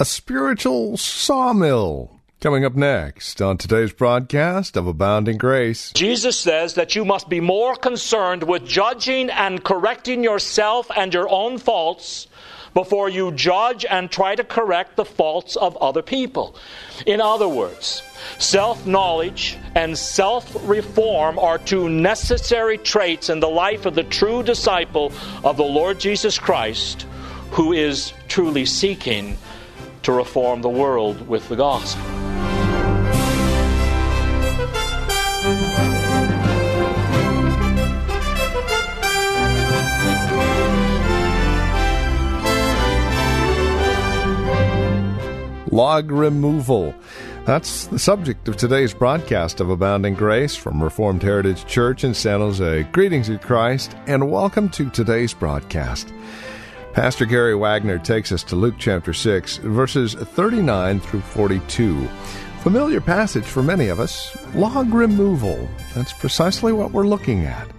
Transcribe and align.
A 0.00 0.04
spiritual 0.06 0.96
sawmill. 0.96 2.10
Coming 2.40 2.64
up 2.64 2.74
next 2.74 3.42
on 3.42 3.58
today's 3.58 3.92
broadcast 3.92 4.78
of 4.78 4.86
Abounding 4.86 5.36
Grace. 5.36 5.92
Jesus 5.92 6.38
says 6.38 6.72
that 6.72 6.96
you 6.96 7.04
must 7.04 7.28
be 7.28 7.38
more 7.38 7.76
concerned 7.76 8.44
with 8.44 8.66
judging 8.66 9.28
and 9.28 9.62
correcting 9.62 10.24
yourself 10.24 10.90
and 10.96 11.12
your 11.12 11.28
own 11.28 11.58
faults 11.58 12.28
before 12.72 13.10
you 13.10 13.30
judge 13.32 13.84
and 13.84 14.10
try 14.10 14.34
to 14.34 14.42
correct 14.42 14.96
the 14.96 15.04
faults 15.04 15.54
of 15.56 15.76
other 15.76 16.00
people. 16.00 16.56
In 17.04 17.20
other 17.20 17.46
words, 17.46 18.02
self 18.38 18.86
knowledge 18.86 19.58
and 19.74 19.98
self 19.98 20.66
reform 20.66 21.38
are 21.38 21.58
two 21.58 21.90
necessary 21.90 22.78
traits 22.78 23.28
in 23.28 23.40
the 23.40 23.50
life 23.50 23.84
of 23.84 23.94
the 23.94 24.04
true 24.04 24.42
disciple 24.42 25.12
of 25.44 25.58
the 25.58 25.62
Lord 25.62 26.00
Jesus 26.00 26.38
Christ 26.38 27.06
who 27.50 27.74
is 27.74 28.14
truly 28.28 28.64
seeking 28.64 29.36
to 30.02 30.12
reform 30.12 30.62
the 30.62 30.68
world 30.68 31.28
with 31.28 31.48
the 31.48 31.56
gospel. 31.56 32.02
Log 45.70 46.10
removal. 46.10 46.94
That's 47.46 47.86
the 47.86 47.98
subject 47.98 48.48
of 48.48 48.56
today's 48.56 48.92
broadcast 48.92 49.60
of 49.60 49.70
Abounding 49.70 50.14
Grace 50.14 50.56
from 50.56 50.82
Reformed 50.82 51.22
Heritage 51.22 51.64
Church 51.66 52.04
in 52.04 52.12
San 52.12 52.40
Jose. 52.40 52.82
Greetings 52.92 53.28
in 53.28 53.38
Christ 53.38 53.96
and 54.06 54.30
welcome 54.30 54.68
to 54.70 54.90
today's 54.90 55.32
broadcast. 55.32 56.12
Pastor 56.92 57.24
Gary 57.24 57.54
Wagner 57.54 58.00
takes 58.00 58.32
us 58.32 58.42
to 58.42 58.56
Luke 58.56 58.74
chapter 58.76 59.12
6, 59.12 59.58
verses 59.58 60.14
39 60.14 60.98
through 60.98 61.20
42. 61.20 62.08
Familiar 62.62 63.00
passage 63.00 63.44
for 63.44 63.62
many 63.62 63.86
of 63.86 64.00
us 64.00 64.36
log 64.56 64.92
removal. 64.92 65.68
That's 65.94 66.12
precisely 66.12 66.72
what 66.72 66.90
we're 66.90 67.06
looking 67.06 67.44
at. 67.44 67.70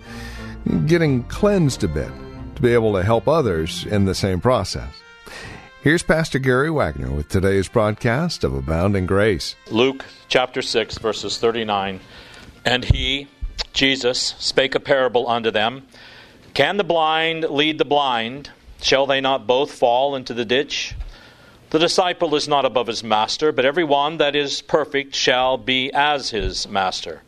Getting 0.85 1.23
cleansed 1.25 1.83
a 1.83 1.89
bit 1.89 2.09
to 2.55 2.61
be 2.61 2.73
able 2.73 2.93
to 2.93 3.03
help 3.03 3.27
others 3.27 3.85
in 3.85 4.05
the 4.05 4.15
same 4.15 4.39
process. 4.39 4.93
Here's 5.83 6.03
Pastor 6.03 6.39
Gary 6.39 6.71
Wagner 6.71 7.11
with 7.11 7.27
today's 7.27 7.67
broadcast 7.67 8.45
of 8.45 8.53
Abounding 8.53 9.07
Grace. 9.07 9.57
Luke 9.69 10.05
chapter 10.29 10.61
6, 10.61 10.99
verses 10.99 11.37
39. 11.37 11.99
And 12.63 12.85
he, 12.85 13.27
Jesus, 13.73 14.35
spake 14.39 14.73
a 14.73 14.79
parable 14.79 15.27
unto 15.27 15.51
them 15.51 15.85
Can 16.53 16.77
the 16.77 16.85
blind 16.85 17.43
lead 17.49 17.77
the 17.77 17.83
blind? 17.83 18.51
Shall 18.81 19.05
they 19.05 19.21
not 19.21 19.47
both 19.47 19.71
fall 19.71 20.15
into 20.15 20.33
the 20.33 20.45
ditch? 20.45 20.95
The 21.69 21.79
disciple 21.79 22.35
is 22.35 22.47
not 22.47 22.65
above 22.65 22.87
his 22.87 23.03
master, 23.03 23.51
but 23.51 23.63
every 23.63 23.83
one 23.83 24.17
that 24.17 24.35
is 24.35 24.61
perfect 24.61 25.15
shall 25.15 25.57
be 25.57 25.91
as 25.93 26.31
his 26.31 26.67
master. 26.67 27.21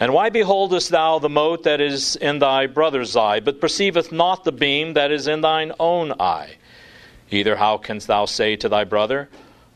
And 0.00 0.14
why 0.14 0.30
beholdest 0.30 0.88
thou 0.88 1.18
the 1.18 1.28
mote 1.28 1.62
that 1.64 1.80
is 1.80 2.16
in 2.16 2.38
thy 2.38 2.66
brother's 2.66 3.14
eye, 3.14 3.40
but 3.40 3.60
perceiveth 3.60 4.10
not 4.10 4.44
the 4.44 4.52
beam 4.52 4.94
that 4.94 5.12
is 5.12 5.28
in 5.28 5.42
thine 5.42 5.72
own 5.78 6.12
eye? 6.18 6.56
Either 7.30 7.56
how 7.56 7.76
canst 7.76 8.08
thou 8.08 8.24
say 8.24 8.56
to 8.56 8.68
thy 8.68 8.84
brother, 8.84 9.28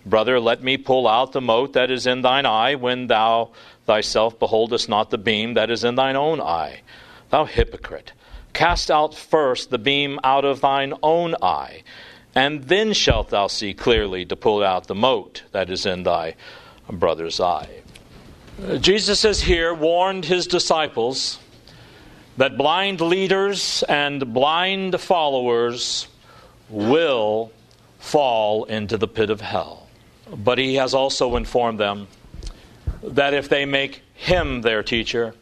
Brother, 0.07 0.39
let 0.39 0.63
me 0.63 0.77
pull 0.77 1.09
out 1.09 1.33
the 1.33 1.41
mote 1.41 1.73
that 1.73 1.91
is 1.91 2.07
in 2.07 2.21
thine 2.21 2.45
eye, 2.45 2.75
when 2.75 3.07
thou 3.07 3.51
thyself 3.87 4.39
beholdest 4.39 4.89
not 4.89 5.11
the 5.11 5.19
beam 5.19 5.55
that 5.55 5.71
is 5.71 5.83
in 5.83 5.95
thine 5.95 6.17
own 6.17 6.41
eye? 6.41 6.83
Thou 7.31 7.47
hypocrite, 7.47 8.13
cast 8.55 8.91
out 8.91 9.15
first 9.15 9.71
the 9.71 9.79
beam 9.79 10.19
out 10.25 10.45
of 10.45 10.61
thine 10.61 10.95
own 11.03 11.35
eye, 11.43 11.83
and 12.35 12.65
then 12.65 12.93
shalt 12.93 13.31
thou 13.31 13.47
see 13.47 13.75
clearly 13.75 14.25
to 14.25 14.37
pull 14.37 14.63
out 14.63 14.87
the 14.87 14.95
mote 14.95 15.43
that 15.53 15.69
is 15.69 15.85
in 15.85 16.05
thy 16.05 16.35
brother's 16.91 17.41
eye. 17.41 17.83
Uh, 18.63 18.77
Jesus 18.77 19.23
has 19.23 19.43
here 19.43 19.75
warned 19.75 20.25
his 20.25 20.47
disciples 20.47 21.39
that 22.37 22.57
blind 22.57 23.01
leaders 23.01 23.85
and 23.89 24.33
blind 24.33 25.01
followers 25.01 26.09
will 26.69 27.53
fall 27.99 28.65
into 28.65 28.97
the 28.97 29.09
pit 29.09 29.31
of 29.31 29.41
hell. 29.41 29.89
But 30.31 30.59
he 30.59 30.75
has 30.77 30.95
also 30.95 31.37
informed 31.37 31.79
them 31.79 32.09
that 33.03 33.35
if 33.35 33.49
they 33.49 33.65
make 33.65 34.03
him 34.15 34.63
their 34.63 34.83
teacher, 34.83 35.35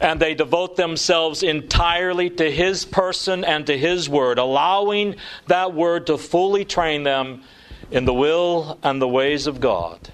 and 0.00 0.20
they 0.20 0.34
devote 0.34 0.76
themselves 0.76 1.42
entirely 1.42 2.28
to 2.30 2.50
his 2.50 2.84
person 2.84 3.44
and 3.44 3.66
to 3.66 3.76
his 3.76 4.08
word, 4.08 4.38
allowing 4.38 5.16
that 5.46 5.72
word 5.72 6.06
to 6.06 6.18
fully 6.18 6.64
train 6.64 7.02
them 7.02 7.42
in 7.90 8.04
the 8.04 8.14
will 8.14 8.78
and 8.82 9.00
the 9.00 9.08
ways 9.08 9.46
of 9.46 9.60
God, 9.60 10.10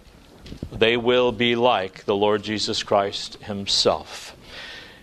they 0.70 0.96
will 0.96 1.32
be 1.32 1.56
like 1.56 2.04
the 2.04 2.14
Lord 2.14 2.42
Jesus 2.42 2.82
Christ 2.82 3.36
himself 3.42 4.36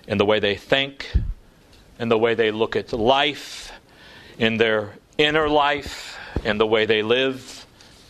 in 0.07 0.17
the 0.17 0.25
way 0.25 0.39
they 0.39 0.55
think, 0.55 1.11
in 1.99 2.09
the 2.09 2.17
way 2.17 2.33
they 2.33 2.51
look 2.51 2.75
at 2.75 2.93
life, 2.93 3.71
in 4.37 4.57
their 4.57 4.93
inner 5.17 5.49
life, 5.49 6.17
in 6.43 6.57
the 6.57 6.65
way 6.65 6.85
they 6.85 7.01
live 7.01 7.65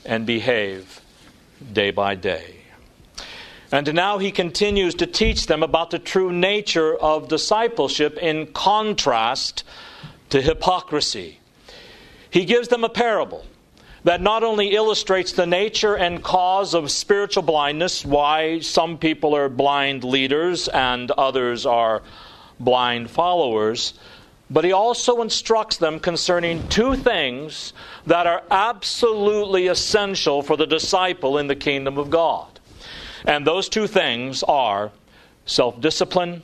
and 0.06 0.26
behave 0.26 1.02
day 1.74 1.92
by 1.92 2.16
day. 2.16 2.59
And 3.72 3.94
now 3.94 4.18
he 4.18 4.32
continues 4.32 4.96
to 4.96 5.06
teach 5.06 5.46
them 5.46 5.62
about 5.62 5.92
the 5.92 6.00
true 6.00 6.32
nature 6.32 6.96
of 6.96 7.28
discipleship 7.28 8.18
in 8.18 8.48
contrast 8.48 9.64
to 10.32 10.42
hypocrisy. 10.42 11.40
He 12.32 12.46
gives 12.46 12.68
them 12.68 12.84
a 12.84 12.90
parable 12.90 13.46
that 14.04 14.22
not 14.22 14.44
only 14.44 14.70
illustrates 14.70 15.34
the 15.34 15.46
nature 15.46 15.96
and 15.96 16.24
cause 16.24 16.74
of 16.74 16.90
spiritual 16.90 17.44
blindness, 17.44 18.06
why 18.06 18.60
some 18.60 18.98
people 18.98 19.36
are 19.36 19.50
blind 19.50 20.04
leaders 20.04 20.68
and 20.70 21.12
others 21.12 21.66
are 21.66 22.02
blind 22.60 23.10
followers, 23.10 23.94
but 24.50 24.64
he 24.64 24.72
also 24.72 25.22
instructs 25.22 25.78
them 25.78 26.00
concerning 26.00 26.68
two 26.70 26.96
things 26.96 27.74
that 28.08 28.26
are 28.26 28.42
absolutely 28.50 29.68
essential 29.68 30.42
for 30.42 30.58
the 30.58 30.66
disciple 30.66 31.38
in 31.38 31.48
the 31.48 31.56
kingdom 31.56 31.98
of 31.98 32.10
God. 32.10 32.59
And 33.26 33.46
those 33.46 33.70
two 33.70 33.88
things 33.88 34.44
are 34.44 34.92
self 35.46 35.80
discipline 35.82 36.44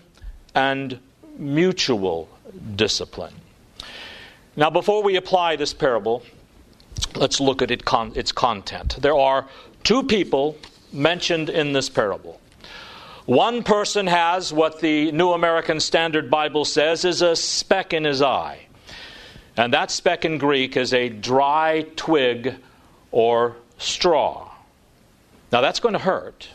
and 0.53 0.99
mutual 1.37 2.29
discipline. 2.75 3.33
Now, 4.55 4.69
before 4.69 5.03
we 5.03 5.17
apply 5.17 5.57
this 5.57 5.73
parable, 5.73 6.23
let's 7.15 7.39
look 7.39 7.61
at 7.61 7.71
it 7.71 7.83
con- 7.83 8.13
its 8.15 8.31
content. 8.31 8.97
There 9.01 9.17
are 9.17 9.47
two 9.83 10.03
people 10.03 10.57
mentioned 10.93 11.49
in 11.49 11.73
this 11.73 11.89
parable. 11.89 12.39
One 13.25 13.63
person 13.63 14.07
has 14.07 14.53
what 14.53 14.79
the 14.79 15.11
New 15.11 15.31
American 15.31 15.79
Standard 15.79 16.29
Bible 16.29 16.63
says 16.63 17.03
is 17.05 17.21
a 17.21 17.35
speck 17.35 17.91
in 17.91 18.03
his 18.03 18.21
eye. 18.21 18.67
And 19.57 19.73
that 19.73 19.89
speck 19.89 20.25
in 20.25 20.37
Greek 20.37 20.77
is 20.77 20.93
a 20.93 21.09
dry 21.09 21.85
twig 21.95 22.55
or 23.11 23.55
straw. 23.77 24.51
Now 25.51 25.61
that's 25.61 25.79
going 25.79 25.93
to 25.93 25.99
hurt, 25.99 26.49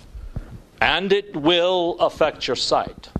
and 0.80 1.12
it 1.12 1.36
will 1.36 1.96
affect 2.00 2.46
your 2.46 2.56
sight. 2.56 3.10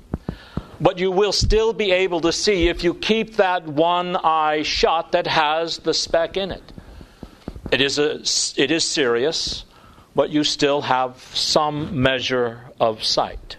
But 0.81 0.99
you 0.99 1.11
will 1.11 1.33
still 1.33 1.73
be 1.73 1.91
able 1.93 2.23
to 2.23 2.33
see 2.33 2.69
if 2.69 2.83
you 2.83 2.95
keep 2.95 3.37
that 3.37 3.67
one 3.67 4.17
eye 4.17 4.63
shut 4.63 5.13
that 5.13 5.27
has 5.27 5.79
the 5.79 5.93
speck 5.93 6.37
in 6.37 6.51
it. 6.51 6.73
It 7.71 7.81
is, 7.81 7.99
a, 7.99 8.21
it 8.61 8.71
is 8.71 8.89
serious, 8.89 9.65
but 10.15 10.31
you 10.31 10.43
still 10.43 10.83
have 10.83 11.21
some 11.35 12.03
measure 12.03 12.65
of 12.81 13.05
sight. 13.05 13.57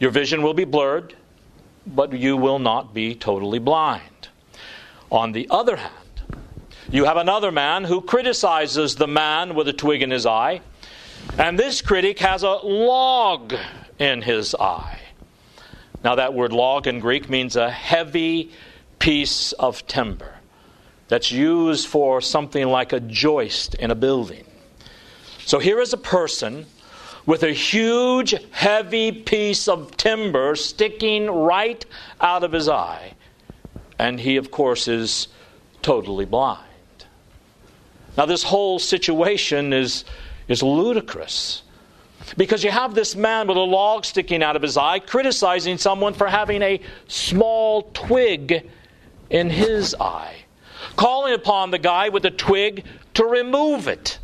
Your 0.00 0.10
vision 0.10 0.42
will 0.42 0.52
be 0.52 0.64
blurred, 0.64 1.14
but 1.86 2.12
you 2.12 2.36
will 2.36 2.58
not 2.58 2.92
be 2.92 3.14
totally 3.14 3.60
blind. 3.60 4.28
On 5.10 5.32
the 5.32 5.46
other 5.48 5.76
hand, 5.76 6.22
you 6.90 7.04
have 7.04 7.16
another 7.16 7.52
man 7.52 7.84
who 7.84 8.00
criticizes 8.00 8.96
the 8.96 9.06
man 9.06 9.54
with 9.54 9.68
a 9.68 9.72
twig 9.72 10.02
in 10.02 10.10
his 10.10 10.26
eye, 10.26 10.60
and 11.38 11.58
this 11.58 11.82
critic 11.82 12.18
has 12.18 12.42
a 12.42 12.50
log 12.50 13.54
in 13.98 14.22
his 14.22 14.54
eye. 14.54 14.98
Now, 16.04 16.16
that 16.16 16.34
word 16.34 16.52
log 16.52 16.86
in 16.86 17.00
Greek 17.00 17.30
means 17.30 17.56
a 17.56 17.70
heavy 17.70 18.50
piece 18.98 19.52
of 19.52 19.86
timber. 19.86 20.34
that's 21.12 21.30
used 21.30 21.88
for 21.88 22.22
something 22.22 22.68
like 22.68 22.94
a 22.94 23.00
joist 23.00 23.74
in 23.74 23.90
a 23.90 23.94
building. 23.94 24.46
So 25.44 25.58
here 25.58 25.78
is 25.78 25.92
a 25.92 25.98
person 25.98 26.64
with 27.26 27.42
a 27.42 27.52
huge, 27.52 28.34
heavy 28.50 29.12
piece 29.12 29.68
of 29.68 29.94
timber 29.98 30.56
sticking 30.56 31.30
right 31.30 31.84
out 32.18 32.44
of 32.44 32.52
his 32.52 32.66
eye. 32.66 33.12
And 33.98 34.18
he, 34.18 34.38
of 34.38 34.50
course, 34.50 34.88
is 34.88 35.28
totally 35.82 36.24
blind. 36.24 36.64
Now, 38.16 38.24
this 38.24 38.42
whole 38.42 38.78
situation 38.78 39.74
is, 39.74 40.06
is 40.48 40.62
ludicrous. 40.62 41.62
Because 42.36 42.62
you 42.62 42.70
have 42.70 42.94
this 42.94 43.16
man 43.16 43.48
with 43.48 43.56
a 43.56 43.60
log 43.60 44.04
sticking 44.04 44.42
out 44.42 44.56
of 44.56 44.62
his 44.62 44.76
eye 44.76 45.00
criticizing 45.00 45.78
someone 45.78 46.14
for 46.14 46.28
having 46.28 46.62
a 46.62 46.80
small 47.08 47.90
twig 47.94 48.68
in 49.28 49.50
his 49.50 49.94
eye, 49.98 50.36
calling 50.96 51.34
upon 51.34 51.70
the 51.70 51.78
guy 51.78 52.10
with 52.10 52.22
the 52.22 52.30
twig 52.30 52.84
to 53.14 53.24
remove 53.24 53.88
it, 53.88 54.18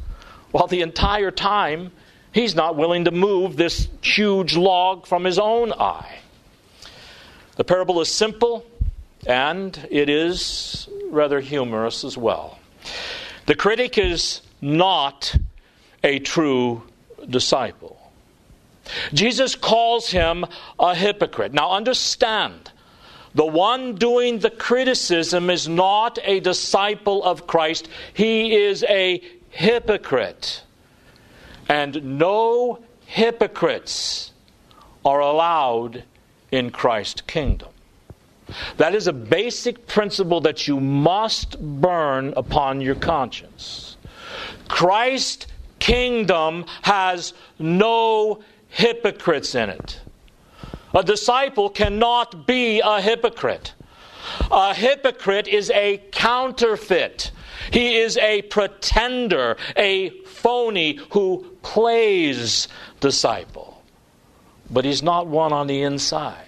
while 0.53 0.67
the 0.67 0.83
entire 0.83 1.31
time 1.31 1.91
he's 2.33 2.55
not 2.55 2.77
willing 2.77 3.05
to 3.05 3.11
move 3.11 3.57
this 3.57 3.89
huge 4.03 4.57
log 4.57 5.07
from 5.07 5.25
his 5.25 5.39
own 5.39 5.73
eye. 5.73 6.19
The 7.57 7.65
parable 7.65 8.01
is 8.01 8.11
simple 8.11 8.65
and 9.27 9.89
it 9.91 10.09
is 10.09 10.89
rather 11.11 11.41
humorous 11.41 12.05
as 12.05 12.17
well. 12.17 12.59
The 13.47 13.55
critic 13.55 13.99
is 13.99 14.43
not 14.61 15.35
a 16.03 16.19
true 16.19 16.83
disciple. 17.29 17.99
Jesus 19.13 19.55
calls 19.55 20.11
him 20.11 20.47
a 20.79 20.95
hypocrite. 20.95 21.53
Now, 21.53 21.73
understand, 21.73 22.71
the 23.35 23.45
one 23.45 23.97
doing 23.97 24.39
the 24.39 24.51
criticism 24.51 25.51
is 25.51 25.69
not 25.69 26.19
a 26.25 26.41
disciple 26.41 27.23
of 27.23 27.47
Christ, 27.47 27.89
he 28.15 28.55
is 28.55 28.85
a 28.89 29.23
hypocrite. 29.51 30.63
And 31.69 32.19
no 32.19 32.81
hypocrites 33.05 34.33
are 35.05 35.21
allowed 35.21 36.05
in 36.51 36.71
Christ's 36.71 37.21
kingdom. 37.23 37.69
That 38.79 38.95
is 38.95 39.07
a 39.07 39.13
basic 39.13 39.87
principle 39.87 40.41
that 40.43 40.67
you 40.67 40.81
must 40.81 41.61
burn 41.61 42.33
upon 42.37 42.81
your 42.81 42.95
conscience. 42.95 43.97
Christ's 44.69 45.47
kingdom 45.89 46.67
has 46.83 47.33
no 47.59 48.41
hypocrites 48.69 49.55
in 49.55 49.71
it. 49.71 50.01
A 50.95 51.03
disciple 51.03 51.71
cannot 51.71 52.47
be 52.47 52.81
a 52.81 53.01
hypocrite. 53.01 53.73
A 54.51 54.75
hypocrite 54.75 55.49
is 55.49 55.71
a 55.71 56.03
counterfeit. 56.13 57.31
He 57.73 57.97
is 57.97 58.19
a 58.19 58.43
pretender, 58.43 59.57
a 59.77 60.11
phony 60.27 60.99
who 61.13 61.57
plays 61.63 62.69
disciple. 63.01 63.83
But 64.71 64.85
he's 64.85 65.03
not 65.03 65.27
one 65.27 65.55
on 65.55 65.67
the 65.69 65.83
inside. 65.83 66.45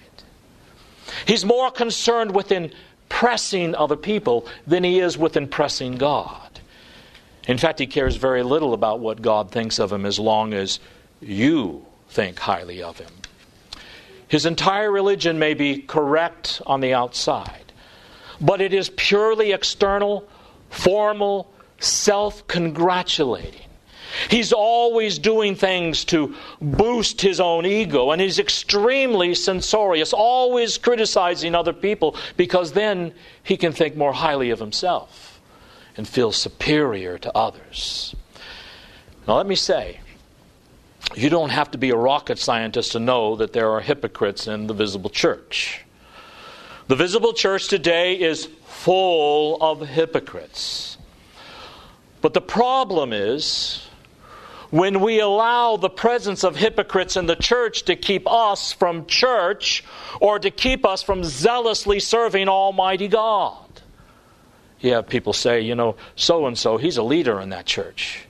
He's 1.26 1.46
more 1.46 1.70
concerned 1.70 2.34
with 2.34 2.52
impressing 2.52 3.74
other 3.74 3.96
people 3.96 4.46
than 4.66 4.84
he 4.84 5.00
is 5.00 5.16
with 5.16 5.36
impressing 5.36 5.96
God. 5.96 6.49
In 7.50 7.58
fact, 7.58 7.80
he 7.80 7.88
cares 7.88 8.14
very 8.14 8.44
little 8.44 8.74
about 8.74 9.00
what 9.00 9.22
God 9.22 9.50
thinks 9.50 9.80
of 9.80 9.92
him 9.92 10.06
as 10.06 10.20
long 10.20 10.54
as 10.54 10.78
you 11.20 11.84
think 12.08 12.38
highly 12.38 12.80
of 12.80 13.00
him. 13.00 13.10
His 14.28 14.46
entire 14.46 14.92
religion 14.92 15.36
may 15.36 15.54
be 15.54 15.78
correct 15.78 16.62
on 16.64 16.80
the 16.80 16.94
outside, 16.94 17.72
but 18.40 18.60
it 18.60 18.72
is 18.72 18.90
purely 18.90 19.50
external, 19.50 20.28
formal, 20.68 21.52
self 21.80 22.46
congratulating. 22.46 23.66
He's 24.28 24.52
always 24.52 25.18
doing 25.18 25.56
things 25.56 26.04
to 26.04 26.36
boost 26.60 27.20
his 27.20 27.40
own 27.40 27.66
ego, 27.66 28.12
and 28.12 28.22
he's 28.22 28.38
extremely 28.38 29.34
censorious, 29.34 30.12
always 30.12 30.78
criticizing 30.78 31.56
other 31.56 31.72
people 31.72 32.14
because 32.36 32.70
then 32.70 33.12
he 33.42 33.56
can 33.56 33.72
think 33.72 33.96
more 33.96 34.12
highly 34.12 34.50
of 34.50 34.60
himself 34.60 35.29
and 35.96 36.06
feel 36.06 36.32
superior 36.32 37.18
to 37.18 37.36
others. 37.36 38.14
Now, 39.26 39.36
let 39.36 39.46
me 39.46 39.54
say, 39.54 40.00
you 41.14 41.30
don't 41.30 41.50
have 41.50 41.70
to 41.72 41.78
be 41.78 41.90
a 41.90 41.96
rocket 41.96 42.38
scientist 42.38 42.92
to 42.92 43.00
know 43.00 43.36
that 43.36 43.52
there 43.52 43.70
are 43.70 43.80
hypocrites 43.80 44.46
in 44.46 44.66
the 44.66 44.74
visible 44.74 45.10
church. 45.10 45.84
The 46.88 46.96
visible 46.96 47.32
church 47.32 47.68
today 47.68 48.20
is 48.20 48.48
full 48.66 49.58
of 49.60 49.86
hypocrites. 49.86 50.98
But 52.20 52.34
the 52.34 52.40
problem 52.40 53.12
is 53.12 53.86
when 54.70 55.00
we 55.00 55.20
allow 55.20 55.76
the 55.76 55.90
presence 55.90 56.44
of 56.44 56.56
hypocrites 56.56 57.16
in 57.16 57.26
the 57.26 57.36
church 57.36 57.84
to 57.84 57.96
keep 57.96 58.30
us 58.30 58.72
from 58.72 59.06
church 59.06 59.84
or 60.20 60.38
to 60.38 60.50
keep 60.50 60.86
us 60.86 61.02
from 61.02 61.24
zealously 61.24 61.98
serving 61.98 62.48
Almighty 62.48 63.08
God. 63.08 63.79
You 64.80 64.94
have 64.94 65.08
people 65.08 65.32
say, 65.32 65.60
you 65.60 65.74
know, 65.74 65.96
so 66.16 66.46
and 66.46 66.56
so, 66.56 66.76
he's 66.76 66.96
a 66.96 67.02
leader 67.02 67.40
in 67.40 67.50
that 67.50 67.66
church. 67.66 68.26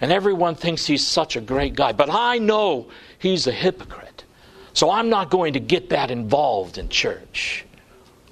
And 0.00 0.12
everyone 0.12 0.54
thinks 0.54 0.86
he's 0.86 1.06
such 1.06 1.36
a 1.36 1.40
great 1.40 1.74
guy. 1.74 1.92
But 1.92 2.10
I 2.10 2.38
know 2.38 2.88
he's 3.18 3.46
a 3.46 3.52
hypocrite. 3.52 4.24
So 4.72 4.90
I'm 4.90 5.08
not 5.08 5.30
going 5.30 5.52
to 5.52 5.60
get 5.60 5.90
that 5.90 6.10
involved 6.10 6.78
in 6.78 6.88
church. 6.88 7.64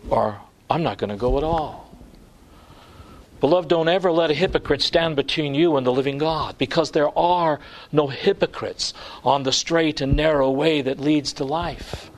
Or 0.08 0.40
I'm 0.68 0.82
not 0.82 0.98
going 0.98 1.10
to 1.10 1.16
go 1.16 1.38
at 1.38 1.44
all. 1.44 1.94
Beloved, 3.40 3.68
don't 3.68 3.88
ever 3.88 4.12
let 4.12 4.30
a 4.30 4.34
hypocrite 4.34 4.82
stand 4.82 5.16
between 5.16 5.54
you 5.54 5.76
and 5.76 5.84
the 5.84 5.92
living 5.92 6.16
God, 6.16 6.56
because 6.58 6.92
there 6.92 7.16
are 7.18 7.58
no 7.90 8.06
hypocrites 8.06 8.94
on 9.24 9.42
the 9.42 9.50
straight 9.50 10.00
and 10.00 10.14
narrow 10.16 10.48
way 10.50 10.80
that 10.80 11.00
leads 11.00 11.32
to 11.34 11.44
life. 11.44 12.10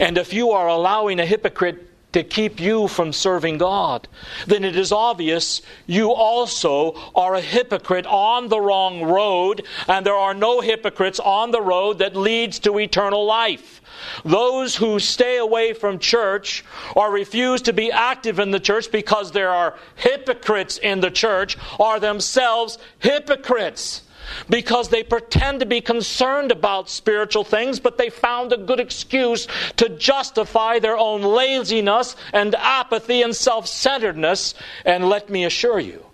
And 0.00 0.18
if 0.18 0.32
you 0.32 0.50
are 0.50 0.66
allowing 0.66 1.20
a 1.20 1.26
hypocrite 1.26 1.93
to 2.14 2.22
keep 2.22 2.60
you 2.60 2.86
from 2.86 3.12
serving 3.12 3.58
God, 3.58 4.06
then 4.46 4.64
it 4.64 4.76
is 4.76 4.92
obvious 4.92 5.62
you 5.86 6.12
also 6.12 6.94
are 7.14 7.34
a 7.34 7.40
hypocrite 7.40 8.06
on 8.06 8.46
the 8.48 8.60
wrong 8.60 9.02
road, 9.02 9.66
and 9.88 10.06
there 10.06 10.14
are 10.14 10.32
no 10.32 10.60
hypocrites 10.60 11.18
on 11.18 11.50
the 11.50 11.60
road 11.60 11.98
that 11.98 12.14
leads 12.14 12.60
to 12.60 12.78
eternal 12.78 13.26
life. 13.26 13.82
Those 14.24 14.76
who 14.76 15.00
stay 15.00 15.38
away 15.38 15.72
from 15.72 15.98
church 15.98 16.64
or 16.94 17.10
refuse 17.10 17.62
to 17.62 17.72
be 17.72 17.90
active 17.90 18.38
in 18.38 18.52
the 18.52 18.60
church 18.60 18.92
because 18.92 19.32
there 19.32 19.50
are 19.50 19.76
hypocrites 19.96 20.78
in 20.78 21.00
the 21.00 21.10
church 21.10 21.58
are 21.80 21.98
themselves 21.98 22.78
hypocrites 23.00 24.03
because 24.48 24.88
they 24.88 25.02
pretend 25.02 25.60
to 25.60 25.66
be 25.66 25.80
concerned 25.80 26.52
about 26.52 26.88
spiritual 26.88 27.44
things, 27.44 27.80
but 27.80 27.98
they 27.98 28.10
found 28.10 28.52
a 28.52 28.56
good 28.56 28.80
excuse 28.80 29.46
to 29.76 29.88
justify 29.90 30.78
their 30.78 30.96
own 30.96 31.22
laziness 31.22 32.16
and 32.32 32.54
apathy 32.54 33.22
and 33.22 33.34
self 33.34 33.66
centeredness. 33.66 34.54
And 34.84 35.08
let 35.08 35.30
me 35.30 35.44
assure 35.44 35.80
you, 35.80 36.04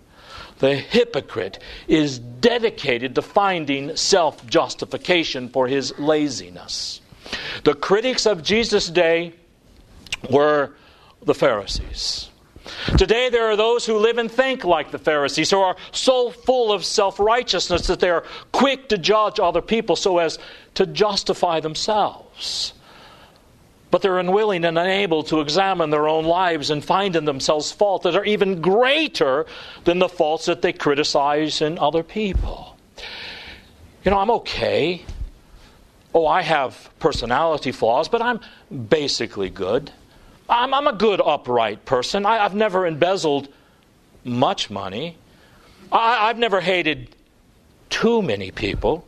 the 0.59 0.75
hypocrite 0.75 1.59
is 1.87 2.19
dedicated 2.19 3.15
to 3.15 3.21
finding 3.21 3.95
self 3.95 4.45
justification 4.47 5.49
for 5.49 5.67
his 5.67 5.97
laziness. 5.99 7.01
The 7.63 7.75
critics 7.75 8.25
of 8.25 8.43
Jesus' 8.43 8.89
day 8.89 9.33
were 10.29 10.71
the 11.23 11.33
Pharisees. 11.33 12.30
Today, 12.97 13.29
there 13.29 13.49
are 13.49 13.55
those 13.55 13.85
who 13.85 13.97
live 13.97 14.17
and 14.17 14.31
think 14.31 14.63
like 14.63 14.91
the 14.91 14.97
Pharisees, 14.97 15.51
who 15.51 15.59
are 15.59 15.75
so 15.91 16.31
full 16.31 16.71
of 16.71 16.83
self 16.85 17.19
righteousness 17.19 17.87
that 17.87 17.99
they 17.99 18.09
are 18.09 18.23
quick 18.51 18.89
to 18.89 18.97
judge 18.97 19.39
other 19.39 19.61
people 19.61 19.95
so 19.95 20.17
as 20.17 20.39
to 20.75 20.85
justify 20.85 21.59
themselves. 21.59 22.73
But 23.91 24.01
they're 24.01 24.19
unwilling 24.19 24.63
and 24.63 24.79
unable 24.79 25.23
to 25.23 25.41
examine 25.41 25.89
their 25.89 26.07
own 26.07 26.23
lives 26.23 26.69
and 26.69 26.83
find 26.83 27.15
in 27.15 27.25
themselves 27.25 27.71
faults 27.71 28.05
that 28.05 28.15
are 28.15 28.23
even 28.23 28.61
greater 28.61 29.45
than 29.83 29.99
the 29.99 30.07
faults 30.07 30.45
that 30.45 30.61
they 30.61 30.71
criticize 30.71 31.61
in 31.61 31.77
other 31.77 32.01
people. 32.01 32.77
You 34.03 34.11
know, 34.11 34.17
I'm 34.17 34.31
okay. 34.31 35.05
Oh, 36.13 36.25
I 36.25 36.41
have 36.41 36.89
personality 36.99 37.71
flaws, 37.71 38.07
but 38.07 38.21
I'm 38.21 38.39
basically 38.89 39.49
good. 39.49 39.91
I'm, 40.51 40.73
I'm 40.73 40.87
a 40.87 40.93
good, 40.93 41.21
upright 41.21 41.85
person. 41.85 42.25
I, 42.25 42.37
have 42.37 42.53
never 42.53 42.85
embezzled 42.85 43.47
much 44.25 44.69
money. 44.69 45.17
I, 45.91 46.27
I've 46.27 46.37
never 46.37 46.59
hated 46.59 47.15
too 47.89 48.21
many 48.21 48.51
people. 48.51 49.07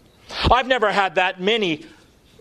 I've 0.49 0.67
never 0.67 0.89
had 0.89 1.15
that 1.15 1.41
many 1.41 1.85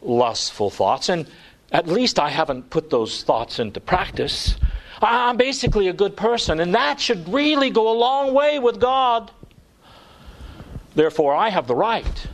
lustful 0.01 0.71
thoughts, 0.71 1.09
and 1.09 1.27
at 1.73 1.89
least 1.89 2.21
I 2.21 2.29
haven't 2.31 2.71
put 2.71 2.91
those 2.91 3.25
thoughts 3.25 3.59
into 3.59 3.81
practice. 3.81 4.55
I'm 5.01 5.37
basically 5.37 5.89
a 5.89 5.93
good 5.93 6.17
person, 6.17 6.61
and 6.61 6.75
that 6.77 7.01
should 7.01 7.29
really 7.29 7.71
go 7.71 7.93
a 7.93 7.97
long 7.99 8.33
way 8.33 8.61
with 8.61 8.81
God. 8.81 9.33
Therefore, 10.95 11.35
I 11.35 11.51
have 11.51 11.67
the 11.67 11.75
right 11.75 12.27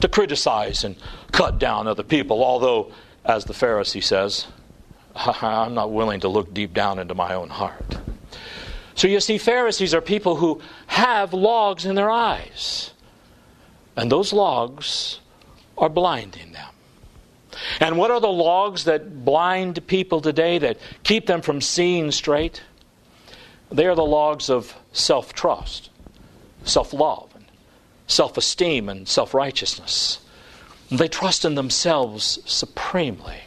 to 0.00 0.08
criticize 0.08 0.82
and 0.82 0.96
cut 1.30 1.60
down 1.60 1.86
other 1.86 2.02
people, 2.02 2.42
although, 2.42 2.90
as 3.24 3.44
the 3.44 3.54
Pharisee 3.54 4.02
says, 4.02 4.46
I'm 5.42 5.74
not 5.74 5.92
willing 5.92 6.20
to 6.20 6.28
look 6.28 6.52
deep 6.52 6.74
down 6.74 6.98
into 6.98 7.14
my 7.14 7.34
own 7.34 7.48
heart. 7.48 7.98
So 8.94 9.08
you 9.08 9.20
see, 9.20 9.38
Pharisees 9.38 9.94
are 9.94 10.00
people 10.00 10.36
who 10.36 10.60
have 10.86 11.32
logs 11.32 11.84
in 11.84 11.94
their 11.94 12.10
eyes. 12.10 12.92
And 13.96 14.12
those 14.12 14.32
logs 14.32 15.20
are 15.78 15.88
blinding 15.88 16.52
them. 16.52 16.68
And 17.80 17.96
what 17.96 18.10
are 18.10 18.20
the 18.20 18.28
logs 18.28 18.84
that 18.84 19.24
blind 19.24 19.86
people 19.86 20.20
today 20.20 20.58
that 20.58 20.78
keep 21.02 21.26
them 21.26 21.40
from 21.40 21.60
seeing 21.60 22.10
straight? 22.10 22.62
They 23.70 23.86
are 23.86 23.94
the 23.94 24.04
logs 24.04 24.50
of 24.50 24.74
self 24.92 25.32
trust, 25.32 25.90
self 26.64 26.92
love, 26.92 27.30
self 28.06 28.36
esteem, 28.36 28.88
and 28.90 29.08
self 29.08 29.32
righteousness. 29.32 30.18
They 30.90 31.08
trust 31.08 31.44
in 31.44 31.54
themselves 31.54 32.38
supremely. 32.44 33.45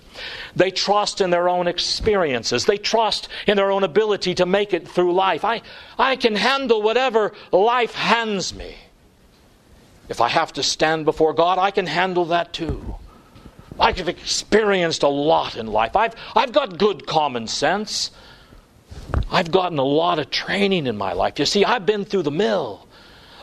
They 0.55 0.71
trust 0.71 1.21
in 1.21 1.29
their 1.29 1.49
own 1.49 1.67
experiences. 1.67 2.65
They 2.65 2.77
trust 2.77 3.29
in 3.47 3.57
their 3.57 3.71
own 3.71 3.83
ability 3.83 4.35
to 4.35 4.45
make 4.45 4.73
it 4.73 4.87
through 4.87 5.13
life. 5.13 5.45
I, 5.45 5.61
I 5.97 6.15
can 6.15 6.35
handle 6.35 6.81
whatever 6.81 7.33
life 7.51 7.93
hands 7.93 8.53
me. 8.53 8.75
If 10.09 10.21
I 10.21 10.29
have 10.29 10.53
to 10.53 10.63
stand 10.63 11.05
before 11.05 11.33
God, 11.33 11.57
I 11.57 11.71
can 11.71 11.85
handle 11.85 12.25
that 12.25 12.51
too. 12.53 12.95
I've 13.79 14.09
experienced 14.09 15.03
a 15.03 15.07
lot 15.07 15.55
in 15.55 15.67
life. 15.67 15.95
I've, 15.95 16.15
I've 16.35 16.51
got 16.51 16.77
good 16.77 17.07
common 17.07 17.47
sense. 17.47 18.11
I've 19.31 19.51
gotten 19.51 19.77
a 19.77 19.83
lot 19.83 20.19
of 20.19 20.29
training 20.31 20.87
in 20.87 20.97
my 20.97 21.13
life. 21.13 21.39
You 21.39 21.45
see, 21.45 21.63
I've 21.63 21.85
been 21.85 22.03
through 22.03 22.23
the 22.23 22.31
mill. 22.31 22.87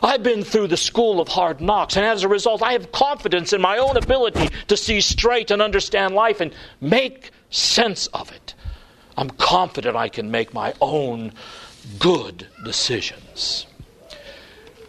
I've 0.07 0.23
been 0.23 0.45
through 0.45 0.67
the 0.67 0.77
school 0.77 1.19
of 1.19 1.27
hard 1.27 1.59
knocks, 1.59 1.97
and 1.97 2.05
as 2.05 2.23
a 2.23 2.29
result, 2.29 2.63
I 2.63 2.71
have 2.71 2.93
confidence 2.93 3.51
in 3.51 3.59
my 3.59 3.77
own 3.77 3.97
ability 3.97 4.47
to 4.69 4.77
see 4.77 5.01
straight 5.01 5.51
and 5.51 5.61
understand 5.61 6.15
life 6.15 6.39
and 6.39 6.53
make 6.79 7.31
sense 7.49 8.07
of 8.07 8.31
it. 8.31 8.53
I'm 9.17 9.29
confident 9.31 9.97
I 9.97 10.07
can 10.07 10.31
make 10.31 10.53
my 10.53 10.73
own 10.79 11.33
good 11.99 12.47
decisions. 12.63 13.67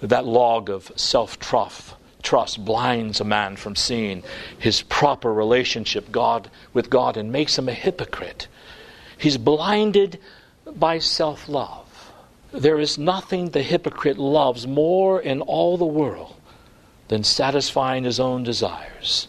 That 0.03 0.25
log 0.25 0.71
of 0.71 0.93
self 0.95 1.37
trust 1.41 2.65
blinds 2.65 3.21
a 3.21 3.25
man 3.25 3.57
from 3.57 3.75
seeing 3.75 4.23
his 4.61 4.83
proper 4.83 5.35
relationship 5.35 6.13
God 6.13 6.49
with 6.73 6.91
God 6.91 7.17
and 7.17 7.33
makes 7.33 7.59
him 7.59 7.69
a 7.69 7.75
hypocrite. 7.75 8.47
He's 9.19 9.37
blinded 9.37 10.21
by 10.77 11.01
self 11.01 11.49
love. 11.49 11.88
There 12.53 12.79
is 12.79 12.99
nothing 12.99 13.51
the 13.51 13.63
hypocrite 13.63 14.19
loves 14.19 14.67
more 14.67 15.21
in 15.21 15.41
all 15.43 15.77
the 15.77 15.85
world 15.85 16.35
than 17.09 17.25
satisfying 17.25 18.05
his 18.05 18.21
own 18.21 18.43
desires, 18.43 19.29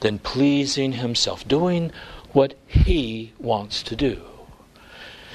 than 0.00 0.18
pleasing 0.18 0.92
himself, 0.92 1.46
doing 1.46 1.92
what 2.32 2.54
he 2.66 3.32
wants 3.38 3.82
to 3.84 3.96
do. 3.96 4.22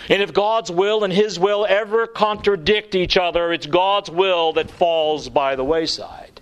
And 0.10 0.22
if 0.22 0.34
God's 0.34 0.72
will 0.72 1.04
and 1.04 1.14
his 1.14 1.40
will 1.40 1.66
ever 1.68 2.08
contradict 2.08 2.96
each 2.96 3.18
other, 3.18 3.54
it's 3.54 3.66
God's 3.66 4.10
will 4.10 4.54
that 4.54 4.70
falls 4.70 5.30
by 5.30 5.56
the 5.56 5.64
wayside. 5.64 6.42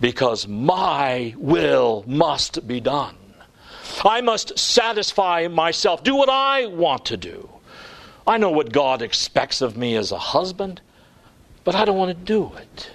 Because 0.00 0.46
my 0.46 1.34
will 1.36 2.04
must 2.06 2.66
be 2.66 2.80
done. 2.80 3.16
I 4.04 4.20
must 4.22 4.58
satisfy 4.58 5.48
myself, 5.48 6.02
do 6.02 6.14
what 6.14 6.30
I 6.30 6.66
want 6.66 7.06
to 7.06 7.16
do. 7.16 7.49
I 8.30 8.36
know 8.36 8.50
what 8.50 8.72
God 8.72 9.02
expects 9.02 9.60
of 9.60 9.76
me 9.76 9.96
as 9.96 10.12
a 10.12 10.18
husband, 10.18 10.80
but 11.64 11.74
I 11.74 11.84
don't 11.84 11.98
want 11.98 12.16
to 12.16 12.24
do 12.24 12.52
it. 12.56 12.92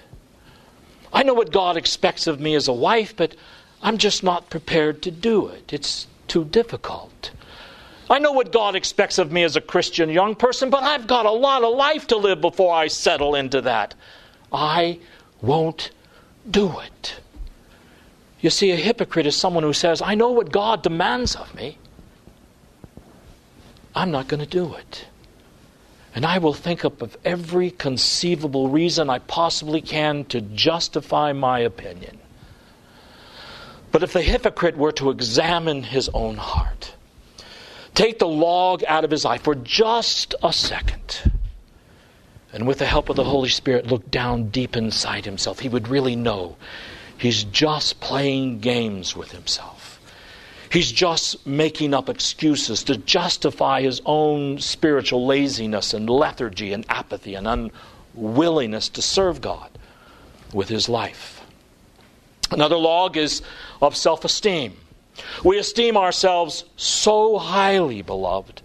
I 1.12 1.22
know 1.24 1.34
what 1.34 1.52
God 1.52 1.76
expects 1.76 2.26
of 2.26 2.40
me 2.40 2.54
as 2.54 2.68
a 2.68 2.72
wife, 2.72 3.14
but 3.14 3.36
I'm 3.82 3.98
just 3.98 4.22
not 4.22 4.48
prepared 4.48 5.02
to 5.02 5.10
do 5.10 5.48
it. 5.48 5.74
It's 5.74 6.06
too 6.26 6.46
difficult. 6.46 7.32
I 8.08 8.18
know 8.18 8.32
what 8.32 8.50
God 8.50 8.74
expects 8.74 9.18
of 9.18 9.30
me 9.30 9.42
as 9.42 9.56
a 9.56 9.60
Christian 9.60 10.08
young 10.08 10.36
person, 10.36 10.70
but 10.70 10.82
I've 10.82 11.06
got 11.06 11.26
a 11.26 11.30
lot 11.30 11.62
of 11.62 11.76
life 11.76 12.06
to 12.06 12.16
live 12.16 12.40
before 12.40 12.74
I 12.74 12.86
settle 12.86 13.34
into 13.34 13.60
that. 13.60 13.94
I 14.50 15.00
won't 15.42 15.90
do 16.50 16.80
it. 16.80 17.20
You 18.40 18.48
see, 18.48 18.70
a 18.70 18.76
hypocrite 18.76 19.26
is 19.26 19.36
someone 19.36 19.64
who 19.64 19.74
says, 19.74 20.00
I 20.00 20.14
know 20.14 20.30
what 20.30 20.50
God 20.50 20.82
demands 20.82 21.36
of 21.36 21.54
me. 21.54 21.76
I'm 23.94 24.10
not 24.10 24.28
going 24.28 24.40
to 24.40 24.46
do 24.46 24.72
it. 24.76 25.04
And 26.16 26.24
I 26.24 26.38
will 26.38 26.54
think 26.54 26.82
up 26.82 27.02
of 27.02 27.14
every 27.26 27.70
conceivable 27.70 28.70
reason 28.70 29.10
I 29.10 29.18
possibly 29.18 29.82
can 29.82 30.24
to 30.24 30.40
justify 30.40 31.34
my 31.34 31.58
opinion. 31.58 32.18
But 33.92 34.02
if 34.02 34.14
the 34.14 34.22
hypocrite 34.22 34.78
were 34.78 34.92
to 34.92 35.10
examine 35.10 35.82
his 35.82 36.08
own 36.14 36.38
heart, 36.38 36.94
take 37.94 38.18
the 38.18 38.26
log 38.26 38.82
out 38.84 39.04
of 39.04 39.10
his 39.10 39.26
eye 39.26 39.36
for 39.36 39.54
just 39.54 40.34
a 40.42 40.54
second, 40.54 41.30
and 42.50 42.66
with 42.66 42.78
the 42.78 42.86
help 42.86 43.10
of 43.10 43.16
the 43.16 43.24
Holy 43.24 43.50
Spirit, 43.50 43.86
look 43.86 44.10
down 44.10 44.48
deep 44.48 44.74
inside 44.74 45.26
himself, 45.26 45.58
he 45.60 45.68
would 45.68 45.86
really 45.86 46.16
know 46.16 46.56
he's 47.18 47.44
just 47.44 48.00
playing 48.00 48.60
games 48.60 49.14
with 49.14 49.32
himself. 49.32 49.85
He's 50.70 50.90
just 50.90 51.46
making 51.46 51.94
up 51.94 52.08
excuses 52.08 52.82
to 52.84 52.96
justify 52.96 53.82
his 53.82 54.02
own 54.04 54.58
spiritual 54.58 55.26
laziness 55.26 55.94
and 55.94 56.10
lethargy 56.10 56.72
and 56.72 56.84
apathy 56.88 57.34
and 57.34 57.70
unwillingness 58.14 58.88
to 58.90 59.02
serve 59.02 59.40
God 59.40 59.70
with 60.52 60.68
his 60.68 60.88
life. 60.88 61.40
Another 62.50 62.76
log 62.76 63.16
is 63.16 63.42
of 63.80 63.96
self 63.96 64.24
esteem. 64.24 64.76
We 65.44 65.58
esteem 65.58 65.96
ourselves 65.96 66.64
so 66.76 67.38
highly, 67.38 68.02
beloved. 68.02 68.62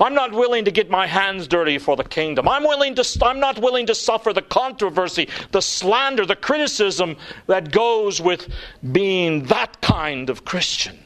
I'm 0.00 0.14
not 0.14 0.32
willing 0.32 0.64
to 0.64 0.72
get 0.72 0.90
my 0.90 1.06
hands 1.06 1.46
dirty 1.46 1.78
for 1.78 1.96
the 1.96 2.04
kingdom. 2.04 2.48
I'm 2.48 2.64
willing 2.64 2.96
to 2.96 3.18
I'm 3.22 3.38
not 3.38 3.60
willing 3.60 3.86
to 3.86 3.94
suffer 3.94 4.32
the 4.32 4.42
controversy, 4.42 5.28
the 5.52 5.62
slander, 5.62 6.26
the 6.26 6.36
criticism 6.36 7.16
that 7.46 7.70
goes 7.70 8.20
with 8.20 8.48
being 8.92 9.44
that 9.44 9.80
kind 9.80 10.30
of 10.30 10.44
Christian. 10.44 10.98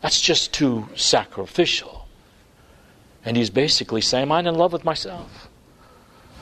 That's 0.00 0.20
just 0.20 0.52
too 0.52 0.88
sacrificial. 0.94 2.06
And 3.24 3.36
he's 3.36 3.50
basically 3.50 4.00
saying, 4.00 4.30
I'm 4.30 4.46
in 4.46 4.54
love 4.54 4.72
with 4.72 4.84
myself. 4.84 5.48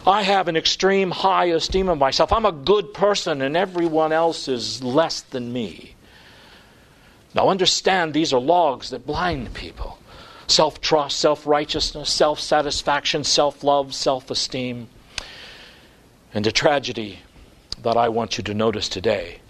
I 0.07 0.23
have 0.23 0.49
an 0.49 0.57
extreme 0.57 1.11
high 1.11 1.47
esteem 1.47 1.89
of 1.89 1.99
myself. 1.99 2.33
I'm 2.33 2.45
a 2.45 2.53
good 2.53 2.93
person, 2.93 3.41
and 3.41 3.57
everyone 3.57 4.13
else 4.13 4.49
is 4.49 4.83
less 4.83 5.23
than 5.23 5.53
me. 5.53 5.95
Now, 7.35 7.49
understand 7.49 8.13
these 8.13 8.33
are 8.33 8.41
logs 8.41 8.91
that 8.91 9.07
blind 9.07 9.55
people 9.55 9.99
self 10.47 10.81
trust, 10.81 11.19
self 11.19 11.47
righteousness, 11.47 12.11
self 12.11 12.39
satisfaction, 12.39 13.25
self 13.25 13.65
love, 13.65 13.95
self 13.95 14.31
esteem. 14.31 14.89
And 16.35 16.45
the 16.45 16.53
tragedy 16.53 17.21
that 17.83 17.97
I 17.97 18.09
want 18.09 18.37
you 18.37 18.45
to 18.45 18.55
notice 18.55 18.89
today 18.89 19.41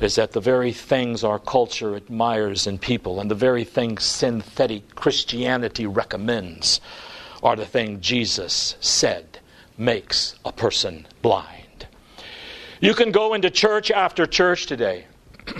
is 0.00 0.14
that 0.14 0.32
the 0.32 0.40
very 0.40 0.72
things 0.72 1.24
our 1.24 1.38
culture 1.38 1.96
admires 1.96 2.66
in 2.66 2.78
people 2.78 3.20
and 3.20 3.30
the 3.30 3.34
very 3.34 3.64
things 3.64 4.04
synthetic 4.04 4.94
Christianity 4.94 5.86
recommends 5.86 6.80
are 7.42 7.56
the 7.56 7.66
things 7.66 8.04
Jesus 8.04 8.76
said 8.80 9.40
makes 9.76 10.34
a 10.44 10.52
person 10.52 11.06
blind. 11.22 11.86
You 12.80 12.94
can 12.94 13.10
go 13.10 13.34
into 13.34 13.50
church 13.50 13.90
after 13.90 14.26
church 14.26 14.66
today. 14.66 15.06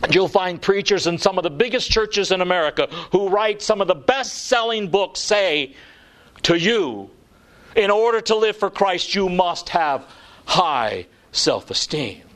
And 0.00 0.14
you'll 0.14 0.28
find 0.28 0.62
preachers 0.62 1.08
in 1.08 1.18
some 1.18 1.38
of 1.38 1.42
the 1.42 1.50
biggest 1.50 1.90
churches 1.90 2.30
in 2.30 2.40
America 2.40 2.86
who 3.10 3.28
write 3.28 3.60
some 3.60 3.80
of 3.80 3.88
the 3.88 3.96
best 3.96 4.46
selling 4.46 4.88
books 4.88 5.18
say 5.18 5.74
to 6.42 6.56
you, 6.56 7.10
in 7.74 7.90
order 7.90 8.20
to 8.20 8.36
live 8.36 8.56
for 8.56 8.70
Christ, 8.70 9.16
you 9.16 9.28
must 9.28 9.70
have 9.70 10.06
high 10.44 11.06
self 11.32 11.70
esteem. 11.70 12.27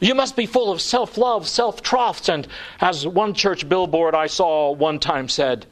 You 0.00 0.14
must 0.14 0.34
be 0.34 0.46
full 0.46 0.72
of 0.72 0.80
self 0.80 1.18
love, 1.18 1.46
self 1.46 1.82
trust. 1.82 2.28
And 2.28 2.48
as 2.80 3.06
one 3.06 3.34
church 3.34 3.68
billboard 3.68 4.14
I 4.14 4.26
saw 4.26 4.72
one 4.72 4.98
time 4.98 5.28
said, 5.28 5.66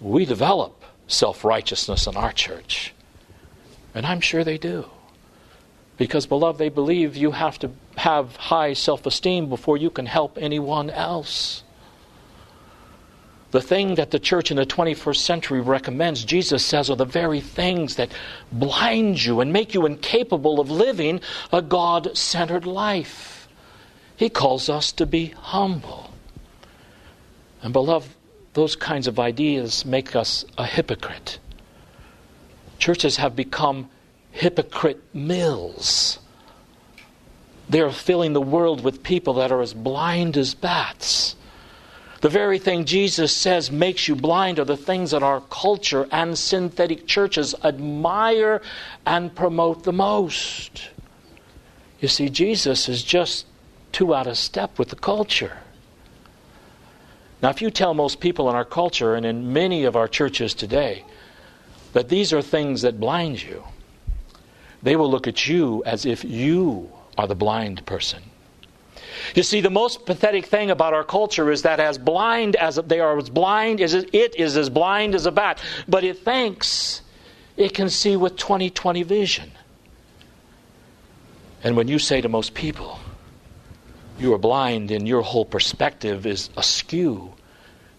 we 0.00 0.24
develop 0.24 0.82
self 1.06 1.44
righteousness 1.44 2.06
in 2.06 2.16
our 2.16 2.32
church. 2.32 2.94
And 3.94 4.06
I'm 4.06 4.20
sure 4.20 4.42
they 4.42 4.58
do. 4.58 4.86
Because, 5.98 6.26
beloved, 6.26 6.58
they 6.58 6.68
believe 6.68 7.16
you 7.16 7.30
have 7.30 7.58
to 7.60 7.70
have 7.96 8.36
high 8.36 8.72
self 8.72 9.06
esteem 9.06 9.48
before 9.48 9.76
you 9.76 9.90
can 9.90 10.06
help 10.06 10.38
anyone 10.40 10.90
else. 10.90 11.62
The 13.56 13.62
thing 13.62 13.94
that 13.94 14.10
the 14.10 14.18
church 14.18 14.50
in 14.50 14.58
the 14.58 14.66
21st 14.66 15.16
century 15.16 15.62
recommends, 15.62 16.26
Jesus 16.26 16.62
says, 16.62 16.90
are 16.90 16.96
the 16.96 17.06
very 17.06 17.40
things 17.40 17.96
that 17.96 18.12
blind 18.52 19.24
you 19.24 19.40
and 19.40 19.50
make 19.50 19.72
you 19.72 19.86
incapable 19.86 20.60
of 20.60 20.70
living 20.70 21.22
a 21.50 21.62
God 21.62 22.14
centered 22.14 22.66
life. 22.66 23.48
He 24.14 24.28
calls 24.28 24.68
us 24.68 24.92
to 24.92 25.06
be 25.06 25.28
humble. 25.28 26.12
And, 27.62 27.72
beloved, 27.72 28.10
those 28.52 28.76
kinds 28.76 29.06
of 29.06 29.18
ideas 29.18 29.86
make 29.86 30.14
us 30.14 30.44
a 30.58 30.66
hypocrite. 30.66 31.38
Churches 32.78 33.16
have 33.16 33.34
become 33.34 33.88
hypocrite 34.32 35.02
mills. 35.14 36.18
They 37.70 37.80
are 37.80 37.90
filling 37.90 38.34
the 38.34 38.42
world 38.42 38.84
with 38.84 39.02
people 39.02 39.32
that 39.32 39.50
are 39.50 39.62
as 39.62 39.72
blind 39.72 40.36
as 40.36 40.52
bats 40.52 41.36
The 42.20 42.28
very 42.28 42.58
thing 42.58 42.86
Jesus 42.86 43.34
says 43.34 43.70
makes 43.70 44.08
you 44.08 44.16
blind 44.16 44.58
are 44.58 44.64
the 44.64 44.76
things 44.76 45.10
that 45.10 45.22
our 45.22 45.42
culture 45.42 46.08
and 46.10 46.38
synthetic 46.38 47.06
churches 47.06 47.54
admire 47.62 48.62
and 49.04 49.34
promote 49.34 49.84
the 49.84 49.92
most. 49.92 50.90
You 52.00 52.08
see, 52.08 52.28
Jesus 52.28 52.88
is 52.88 53.02
just 53.02 53.46
too 53.92 54.14
out 54.14 54.26
of 54.26 54.38
step 54.38 54.78
with 54.78 54.88
the 54.88 54.96
culture. 54.96 55.58
Now, 57.42 57.50
if 57.50 57.60
you 57.60 57.70
tell 57.70 57.92
most 57.92 58.20
people 58.20 58.48
in 58.48 58.56
our 58.56 58.64
culture 58.64 59.14
and 59.14 59.26
in 59.26 59.52
many 59.52 59.84
of 59.84 59.94
our 59.94 60.08
churches 60.08 60.54
today 60.54 61.04
that 61.92 62.08
these 62.08 62.32
are 62.32 62.42
things 62.42 62.82
that 62.82 62.98
blind 62.98 63.42
you, 63.42 63.62
they 64.82 64.96
will 64.96 65.10
look 65.10 65.26
at 65.26 65.46
you 65.46 65.82
as 65.84 66.06
if 66.06 66.24
you 66.24 66.90
are 67.18 67.26
the 67.26 67.34
blind 67.34 67.84
person. 67.86 68.22
You 69.34 69.42
see, 69.42 69.60
the 69.60 69.70
most 69.70 70.06
pathetic 70.06 70.46
thing 70.46 70.70
about 70.70 70.94
our 70.94 71.04
culture 71.04 71.50
is 71.50 71.62
that 71.62 71.80
as 71.80 71.98
blind 71.98 72.56
as 72.56 72.76
they 72.76 73.00
are 73.00 73.18
as 73.18 73.30
blind 73.30 73.80
as 73.80 73.94
it 73.94 74.34
is 74.36 74.56
as 74.56 74.70
blind 74.70 75.14
as 75.14 75.26
a 75.26 75.32
bat, 75.32 75.60
but 75.88 76.04
it 76.04 76.18
thinks 76.18 77.02
it 77.56 77.74
can 77.74 77.88
see 77.88 78.16
with 78.16 78.36
20/20 78.36 79.02
vision. 79.04 79.52
And 81.62 81.76
when 81.76 81.88
you 81.88 81.98
say 81.98 82.20
to 82.20 82.28
most 82.28 82.54
people, 82.54 83.00
you 84.18 84.32
are 84.34 84.38
blind 84.38 84.90
and 84.90 85.06
your 85.06 85.22
whole 85.22 85.44
perspective 85.44 86.26
is 86.26 86.50
askew 86.56 87.34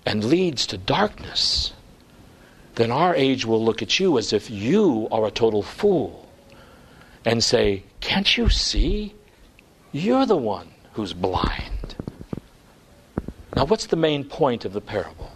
and 0.06 0.24
leads 0.24 0.66
to 0.68 0.78
darkness, 0.78 1.74
then 2.76 2.92
our 2.92 3.16
age 3.16 3.46
will 3.46 3.64
look 3.64 3.82
at 3.82 4.00
you 4.00 4.18
as 4.18 4.34
if 4.34 4.50
you 4.50 5.08
are 5.12 5.26
a 5.26 5.32
total 5.32 5.64
fool 5.64 6.28
and 7.26 7.44
say, 7.44 7.84
Can't 8.00 8.38
you 8.38 8.50
see? 8.50 9.14
You're 9.92 10.26
the 10.26 10.38
one 10.38 10.70
who's 10.98 11.14
blind. 11.14 11.96
Now, 13.56 13.66
what's 13.66 13.86
the 13.86 13.96
main 13.96 14.24
point 14.24 14.66
of 14.66 14.74
the 14.74 14.82
parable? 14.82 15.32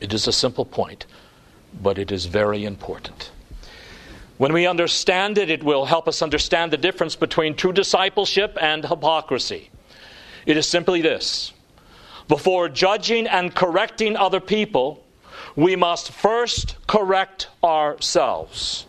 It 0.00 0.14
is 0.14 0.26
a 0.26 0.32
simple 0.32 0.64
point, 0.64 1.04
but 1.82 1.98
it 1.98 2.10
is 2.10 2.24
very 2.24 2.64
important. 2.64 3.30
When 4.38 4.54
we 4.54 4.66
understand 4.66 5.36
it, 5.36 5.50
it 5.50 5.62
will 5.62 5.84
help 5.84 6.08
us 6.08 6.22
understand 6.22 6.72
the 6.72 6.78
difference 6.78 7.16
between 7.16 7.54
true 7.54 7.74
discipleship 7.74 8.56
and 8.58 8.82
hypocrisy. 8.82 9.68
It 10.46 10.56
is 10.56 10.66
simply 10.66 11.02
this 11.02 11.52
before 12.28 12.70
judging 12.70 13.26
and 13.26 13.54
correcting 13.54 14.16
other 14.16 14.40
people, 14.40 15.04
we 15.54 15.76
must 15.76 16.12
first 16.12 16.76
correct 16.86 17.48
ourselves. 17.62 18.86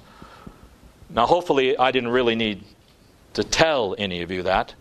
Now, 1.09 1.25
hopefully, 1.25 1.77
I 1.77 1.91
didn't 1.91 2.11
really 2.11 2.35
need 2.35 2.63
to 3.33 3.43
tell 3.43 3.95
any 3.97 4.21
of 4.21 4.31
you 4.31 4.43
that 4.43 4.75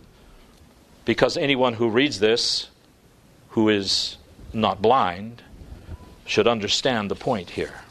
because 1.05 1.37
anyone 1.37 1.73
who 1.73 1.89
reads 1.89 2.19
this 2.19 2.69
who 3.49 3.69
is 3.69 4.17
not 4.53 4.81
blind 4.81 5.43
should 6.25 6.47
understand 6.47 7.11
the 7.11 7.15
point 7.15 7.51
here. 7.51 7.81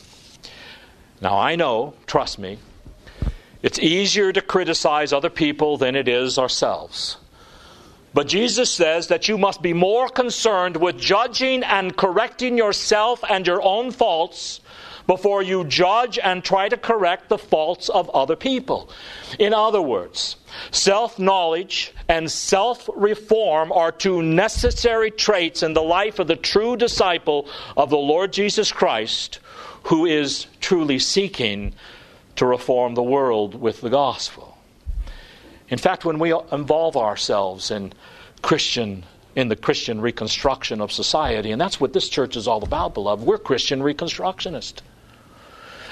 Now, 1.21 1.39
I 1.39 1.55
know, 1.55 1.95
trust 2.07 2.39
me, 2.39 2.59
it's 3.63 3.79
easier 3.79 4.33
to 4.33 4.41
criticize 4.41 5.13
other 5.13 5.31
people 5.31 5.77
than 5.77 5.95
it 5.95 6.09
is 6.09 6.39
ourselves. 6.39 7.17
But 8.15 8.27
Jesus 8.27 8.71
says 8.71 9.07
that 9.09 9.29
you 9.29 9.39
must 9.39 9.63
be 9.63 9.73
more 9.73 10.09
concerned 10.09 10.77
with 10.77 10.99
judging 10.99 11.63
and 11.63 11.97
correcting 11.97 12.59
yourself 12.59 13.23
and 13.29 13.47
your 13.47 13.63
own 13.63 13.91
faults 13.91 14.61
before 15.07 15.43
you 15.43 15.65
judge 15.65 16.19
and 16.19 16.43
try 16.43 16.69
to 16.69 16.77
correct 16.77 17.29
the 17.29 17.39
faults 17.39 17.89
of 17.89 18.09
other 18.11 18.37
people. 18.37 18.91
In 19.39 19.53
other 19.53 19.83
words, 19.83 20.37
self 20.71 21.19
knowledge 21.19 21.93
and 22.09 22.31
self 22.31 22.89
reform 22.95 23.73
are 23.73 23.93
two 23.93 24.23
necessary 24.23 25.11
traits 25.11 25.63
in 25.63 25.75
the 25.75 25.83
life 25.83 26.19
of 26.19 26.27
the 26.27 26.37
true 26.37 26.77
disciple 26.77 27.49
of 27.77 27.91
the 27.91 27.97
Lord 27.97 28.33
Jesus 28.33 28.71
Christ 28.73 29.39
who 29.85 30.07
is 30.07 30.47
truly 30.61 30.99
seeking 30.99 31.75
to 32.37 32.47
reform 32.47 32.95
the 32.95 33.03
world 33.03 33.55
with 33.55 33.81
the 33.81 33.91
gospel. 33.91 34.57
In 35.69 35.79
fact, 35.79 36.05
when 36.05 36.19
we 36.19 36.33
involve 36.53 36.97
ourselves 36.97 37.71
in 37.71 37.93
Christian 38.43 39.05
in 39.35 39.49
the 39.49 39.57
Christian 39.57 39.99
reconstruction 40.01 40.83
of 40.83 40.93
society, 40.93 41.53
and 41.53 41.61
that's 41.61 41.81
what 41.81 41.95
this 41.95 42.09
church 42.11 42.37
is 42.37 42.47
all 42.47 42.63
about, 42.63 42.93
beloved. 42.93 43.25
We're 43.25 43.39
Christian 43.39 43.81
reconstructionists. 43.81 44.83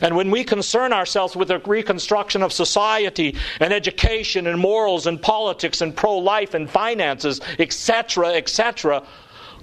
And 0.00 0.16
when 0.16 0.30
we 0.30 0.44
concern 0.44 0.92
ourselves 0.92 1.36
with 1.36 1.48
the 1.48 1.58
reconstruction 1.58 2.42
of 2.42 2.52
society 2.52 3.36
and 3.60 3.72
education 3.72 4.46
and 4.46 4.58
morals 4.58 5.06
and 5.06 5.20
politics 5.20 5.80
and 5.80 5.94
pro 5.94 6.16
life 6.16 6.54
and 6.54 6.68
finances, 6.68 7.40
etc., 7.58 8.34
etc., 8.34 9.02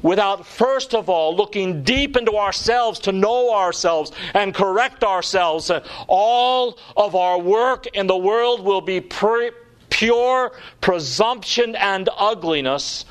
without 0.02 0.46
first 0.46 0.94
of 0.94 1.10
all 1.10 1.36
looking 1.36 1.84
deep 1.84 2.16
into 2.16 2.36
ourselves 2.36 3.00
to 3.00 3.12
know 3.12 3.54
ourselves 3.54 4.12
and 4.34 4.54
correct 4.54 5.04
ourselves, 5.04 5.72
all 6.08 6.78
of 6.96 7.16
our 7.16 7.40
work 7.40 7.88
in 7.88 8.08
the 8.08 8.18
world 8.18 8.64
will 8.64 8.82
be 8.82 9.02
pre- 9.02 9.52
pure 9.90 10.52
presumption 10.82 11.76
and 11.76 12.10
ugliness 12.18 13.06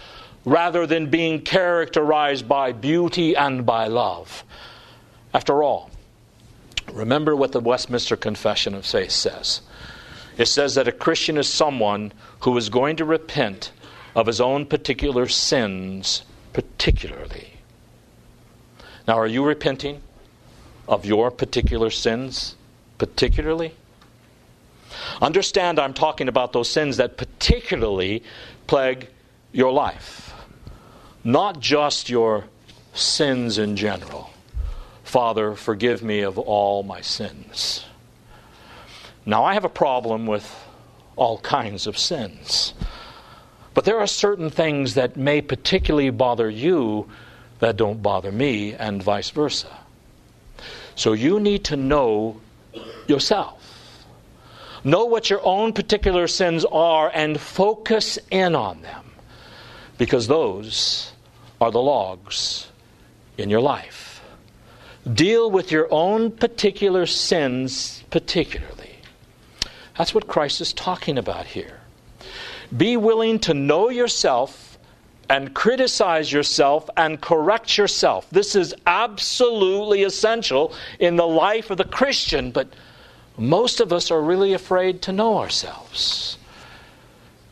rather 0.44 0.86
than 0.86 1.10
being 1.10 1.42
characterized 1.42 2.48
by 2.48 2.70
beauty 2.70 3.34
and 3.34 3.66
by 3.66 3.88
love. 3.88 4.44
After 5.34 5.62
all, 5.62 5.90
Remember 6.96 7.36
what 7.36 7.52
the 7.52 7.60
Westminster 7.60 8.16
Confession 8.16 8.74
of 8.74 8.86
Faith 8.86 9.10
says. 9.10 9.60
It 10.38 10.46
says 10.46 10.74
that 10.76 10.88
a 10.88 10.92
Christian 10.92 11.36
is 11.36 11.46
someone 11.46 12.10
who 12.40 12.56
is 12.56 12.70
going 12.70 12.96
to 12.96 13.04
repent 13.04 13.70
of 14.14 14.26
his 14.26 14.40
own 14.40 14.64
particular 14.64 15.28
sins, 15.28 16.22
particularly. 16.54 17.52
Now, 19.06 19.18
are 19.18 19.26
you 19.26 19.44
repenting 19.44 20.00
of 20.88 21.04
your 21.04 21.30
particular 21.30 21.90
sins, 21.90 22.56
particularly? 22.96 23.74
Understand, 25.20 25.78
I'm 25.78 25.92
talking 25.92 26.28
about 26.28 26.54
those 26.54 26.70
sins 26.70 26.96
that 26.96 27.18
particularly 27.18 28.22
plague 28.66 29.08
your 29.52 29.70
life, 29.70 30.32
not 31.24 31.60
just 31.60 32.08
your 32.08 32.44
sins 32.94 33.58
in 33.58 33.76
general. 33.76 34.30
Father, 35.06 35.54
forgive 35.54 36.02
me 36.02 36.22
of 36.22 36.36
all 36.36 36.82
my 36.82 37.00
sins. 37.00 37.84
Now, 39.24 39.44
I 39.44 39.54
have 39.54 39.64
a 39.64 39.68
problem 39.68 40.26
with 40.26 40.52
all 41.14 41.38
kinds 41.38 41.86
of 41.86 41.96
sins. 41.96 42.74
But 43.72 43.84
there 43.84 44.00
are 44.00 44.08
certain 44.08 44.50
things 44.50 44.94
that 44.94 45.16
may 45.16 45.42
particularly 45.42 46.10
bother 46.10 46.50
you 46.50 47.08
that 47.60 47.76
don't 47.76 48.02
bother 48.02 48.32
me, 48.32 48.74
and 48.74 49.00
vice 49.00 49.30
versa. 49.30 49.70
So 50.96 51.12
you 51.12 51.38
need 51.38 51.62
to 51.66 51.76
know 51.76 52.40
yourself. 53.06 54.04
Know 54.82 55.04
what 55.04 55.30
your 55.30 55.40
own 55.46 55.72
particular 55.72 56.26
sins 56.26 56.64
are 56.64 57.12
and 57.14 57.40
focus 57.40 58.18
in 58.32 58.56
on 58.56 58.82
them, 58.82 59.04
because 59.98 60.26
those 60.26 61.12
are 61.60 61.70
the 61.70 61.80
logs 61.80 62.66
in 63.38 63.50
your 63.50 63.60
life. 63.60 64.05
Deal 65.12 65.50
with 65.50 65.70
your 65.70 65.86
own 65.90 66.32
particular 66.32 67.06
sins, 67.06 68.02
particularly. 68.10 68.96
That's 69.96 70.14
what 70.14 70.26
Christ 70.26 70.60
is 70.60 70.72
talking 70.72 71.16
about 71.16 71.46
here. 71.46 71.80
Be 72.76 72.96
willing 72.96 73.38
to 73.40 73.54
know 73.54 73.88
yourself 73.88 74.78
and 75.28 75.54
criticize 75.54 76.32
yourself 76.32 76.88
and 76.96 77.20
correct 77.20 77.78
yourself. 77.78 78.28
This 78.30 78.54
is 78.54 78.74
absolutely 78.86 80.02
essential 80.02 80.74
in 80.98 81.16
the 81.16 81.26
life 81.26 81.70
of 81.70 81.78
the 81.78 81.84
Christian, 81.84 82.50
but 82.50 82.68
most 83.38 83.80
of 83.80 83.92
us 83.92 84.10
are 84.10 84.20
really 84.20 84.54
afraid 84.54 85.02
to 85.02 85.12
know 85.12 85.38
ourselves. 85.38 86.38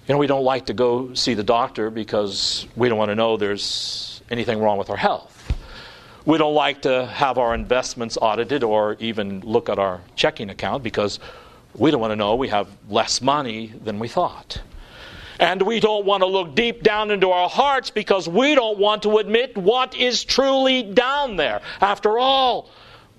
You 0.07 0.15
know, 0.15 0.19
we 0.19 0.27
don't 0.27 0.45
like 0.45 0.67
to 0.67 0.75
go 0.75 1.15
see 1.15 1.35
the 1.35 1.43
doctor 1.43 1.91
because 1.91 2.67
we 2.77 2.89
don't 2.89 2.99
want 2.99 3.11
to 3.11 3.15
know 3.15 3.37
there's 3.37 4.23
anything 4.31 4.59
wrong 4.61 4.77
with 4.77 4.91
our 4.91 4.97
health. 4.97 5.34
We 6.27 6.39
don't 6.39 6.55
like 6.55 6.83
to 6.83 7.05
have 7.07 7.37
our 7.37 7.55
investments 7.55 8.17
audited 8.21 8.65
or 8.65 8.97
even 8.99 9.41
look 9.41 9.69
at 9.69 9.79
our 9.79 10.01
checking 10.17 10.49
account 10.49 10.83
because 10.83 11.21
we 11.75 11.91
don't 11.91 12.01
want 12.01 12.13
to 12.13 12.17
know 12.17 12.35
we 12.37 12.49
have 12.49 12.69
less 12.89 13.21
money 13.21 13.75
than 13.85 13.99
we 13.99 14.09
thought. 14.09 14.63
And 15.39 15.61
we 15.63 15.81
don't 15.81 16.07
want 16.07 16.23
to 16.23 16.27
look 16.27 16.55
deep 16.55 16.83
down 16.83 17.11
into 17.11 17.31
our 17.31 17.49
hearts 17.49 17.91
because 17.91 18.27
we 18.27 18.55
don't 18.55 18.79
want 18.79 19.03
to 19.03 19.19
admit 19.19 19.59
what 19.59 19.95
is 19.95 20.25
truly 20.25 20.83
down 20.83 21.37
there. 21.37 21.61
After 21.81 22.19
all, 22.19 22.71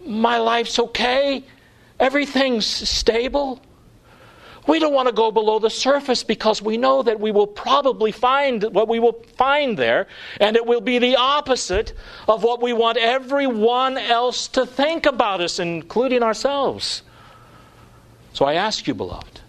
my 0.03 0.37
life's 0.37 0.79
okay, 0.79 1.43
everything's 1.99 2.65
stable. 2.65 3.61
We 4.67 4.79
don't 4.79 4.93
want 4.93 5.07
to 5.07 5.13
go 5.13 5.31
below 5.31 5.59
the 5.59 5.69
surface 5.69 6.23
because 6.23 6.61
we 6.61 6.77
know 6.77 7.03
that 7.03 7.19
we 7.19 7.31
will 7.31 7.47
probably 7.47 8.11
find 8.11 8.63
what 8.63 8.87
we 8.87 8.99
will 8.99 9.23
find 9.37 9.77
there, 9.77 10.07
and 10.39 10.55
it 10.55 10.65
will 10.65 10.81
be 10.81 10.97
the 10.97 11.17
opposite 11.17 11.93
of 12.27 12.43
what 12.43 12.61
we 12.61 12.73
want 12.73 12.97
everyone 12.97 13.97
else 13.97 14.47
to 14.49 14.65
think 14.65 15.05
about 15.05 15.39
us, 15.39 15.59
including 15.59 16.23
ourselves. 16.23 17.03
So 18.33 18.45
I 18.45 18.55
ask 18.55 18.87
you, 18.87 18.95
beloved, 18.95 19.41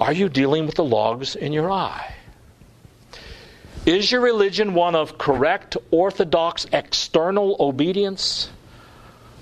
are 0.00 0.12
you 0.12 0.28
dealing 0.28 0.66
with 0.66 0.74
the 0.74 0.84
logs 0.84 1.36
in 1.36 1.52
your 1.52 1.70
eye? 1.70 2.14
Is 3.86 4.10
your 4.10 4.20
religion 4.20 4.74
one 4.74 4.96
of 4.96 5.18
correct, 5.18 5.76
orthodox, 5.92 6.66
external 6.72 7.56
obedience? 7.60 8.50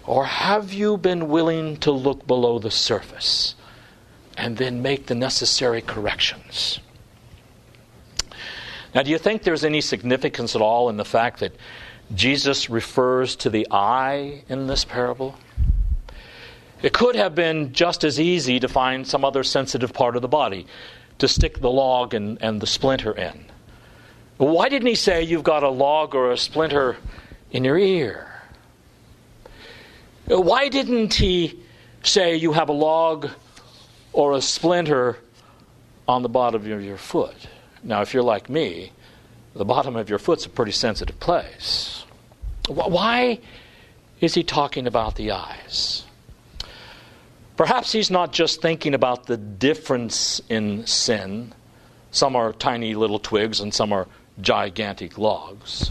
Or 0.06 0.26
have 0.26 0.74
you 0.74 0.98
been 0.98 1.28
willing 1.28 1.78
to 1.78 1.90
look 1.90 2.26
below 2.26 2.58
the 2.58 2.70
surface 2.70 3.54
and 4.36 4.56
then 4.56 4.82
make 4.82 5.06
the 5.06 5.14
necessary 5.14 5.80
corrections? 5.80 6.80
Now, 8.94 9.02
do 9.02 9.10
you 9.10 9.18
think 9.18 9.42
there's 9.42 9.64
any 9.64 9.80
significance 9.80 10.54
at 10.54 10.62
all 10.62 10.88
in 10.88 10.96
the 10.96 11.04
fact 11.04 11.40
that 11.40 11.52
Jesus 12.14 12.70
refers 12.70 13.34
to 13.36 13.50
the 13.50 13.66
eye 13.70 14.44
in 14.48 14.66
this 14.66 14.84
parable? 14.84 15.34
It 16.82 16.92
could 16.92 17.16
have 17.16 17.34
been 17.34 17.72
just 17.72 18.04
as 18.04 18.20
easy 18.20 18.60
to 18.60 18.68
find 18.68 19.06
some 19.06 19.24
other 19.24 19.42
sensitive 19.42 19.92
part 19.92 20.16
of 20.16 20.22
the 20.22 20.28
body 20.28 20.66
to 21.18 21.26
stick 21.26 21.60
the 21.60 21.70
log 21.70 22.14
and, 22.14 22.38
and 22.40 22.60
the 22.60 22.66
splinter 22.66 23.12
in. 23.12 23.46
Why 24.36 24.68
didn't 24.68 24.88
he 24.88 24.94
say 24.94 25.22
you've 25.22 25.44
got 25.44 25.62
a 25.62 25.70
log 25.70 26.14
or 26.14 26.32
a 26.32 26.36
splinter 26.36 26.96
in 27.50 27.64
your 27.64 27.78
ear? 27.78 28.30
Why 30.26 30.68
didn't 30.68 31.14
he 31.14 31.58
say 32.02 32.36
you 32.36 32.52
have 32.52 32.68
a 32.68 32.72
log 32.72 33.30
or 34.14 34.32
a 34.32 34.40
splinter 34.40 35.18
on 36.08 36.22
the 36.22 36.28
bottom 36.28 36.62
of 36.72 36.82
your 36.82 36.96
foot? 36.96 37.36
Now, 37.82 38.00
if 38.00 38.14
you're 38.14 38.22
like 38.22 38.48
me, 38.48 38.92
the 39.54 39.64
bottom 39.64 39.96
of 39.96 40.08
your 40.08 40.18
foot's 40.18 40.46
a 40.46 40.48
pretty 40.48 40.72
sensitive 40.72 41.20
place. 41.20 42.04
Why 42.68 43.40
is 44.20 44.34
he 44.34 44.42
talking 44.42 44.86
about 44.86 45.16
the 45.16 45.32
eyes? 45.32 46.04
Perhaps 47.56 47.92
he's 47.92 48.10
not 48.10 48.32
just 48.32 48.62
thinking 48.62 48.94
about 48.94 49.26
the 49.26 49.36
difference 49.36 50.40
in 50.48 50.86
sin. 50.86 51.52
Some 52.10 52.36
are 52.36 52.52
tiny 52.52 52.94
little 52.94 53.18
twigs 53.18 53.60
and 53.60 53.74
some 53.74 53.92
are 53.92 54.08
gigantic 54.40 55.18
logs. 55.18 55.90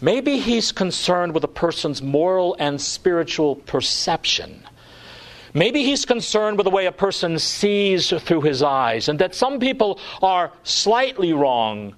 Maybe 0.00 0.38
he's 0.38 0.72
concerned 0.72 1.34
with 1.34 1.44
a 1.44 1.48
person's 1.48 2.00
moral 2.00 2.56
and 2.58 2.80
spiritual 2.80 3.56
perception. 3.56 4.62
Maybe 5.54 5.82
he's 5.82 6.04
concerned 6.04 6.56
with 6.56 6.64
the 6.64 6.70
way 6.70 6.86
a 6.86 6.92
person 6.92 7.38
sees 7.38 8.10
through 8.10 8.42
his 8.42 8.62
eyes, 8.62 9.08
and 9.08 9.18
that 9.18 9.34
some 9.34 9.58
people 9.58 9.98
are 10.22 10.52
slightly 10.62 11.32
wrong 11.32 11.94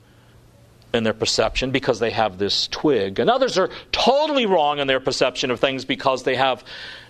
in 0.92 1.04
their 1.04 1.14
perception 1.14 1.70
because 1.70 2.00
they 2.00 2.10
have 2.10 2.38
this 2.38 2.68
twig, 2.68 3.18
and 3.18 3.30
others 3.30 3.58
are 3.58 3.70
totally 3.92 4.46
wrong 4.46 4.78
in 4.78 4.86
their 4.86 5.00
perception 5.00 5.50
of 5.50 5.60
things 5.60 5.84
because 5.84 6.22
they 6.22 6.36
have 6.36 6.64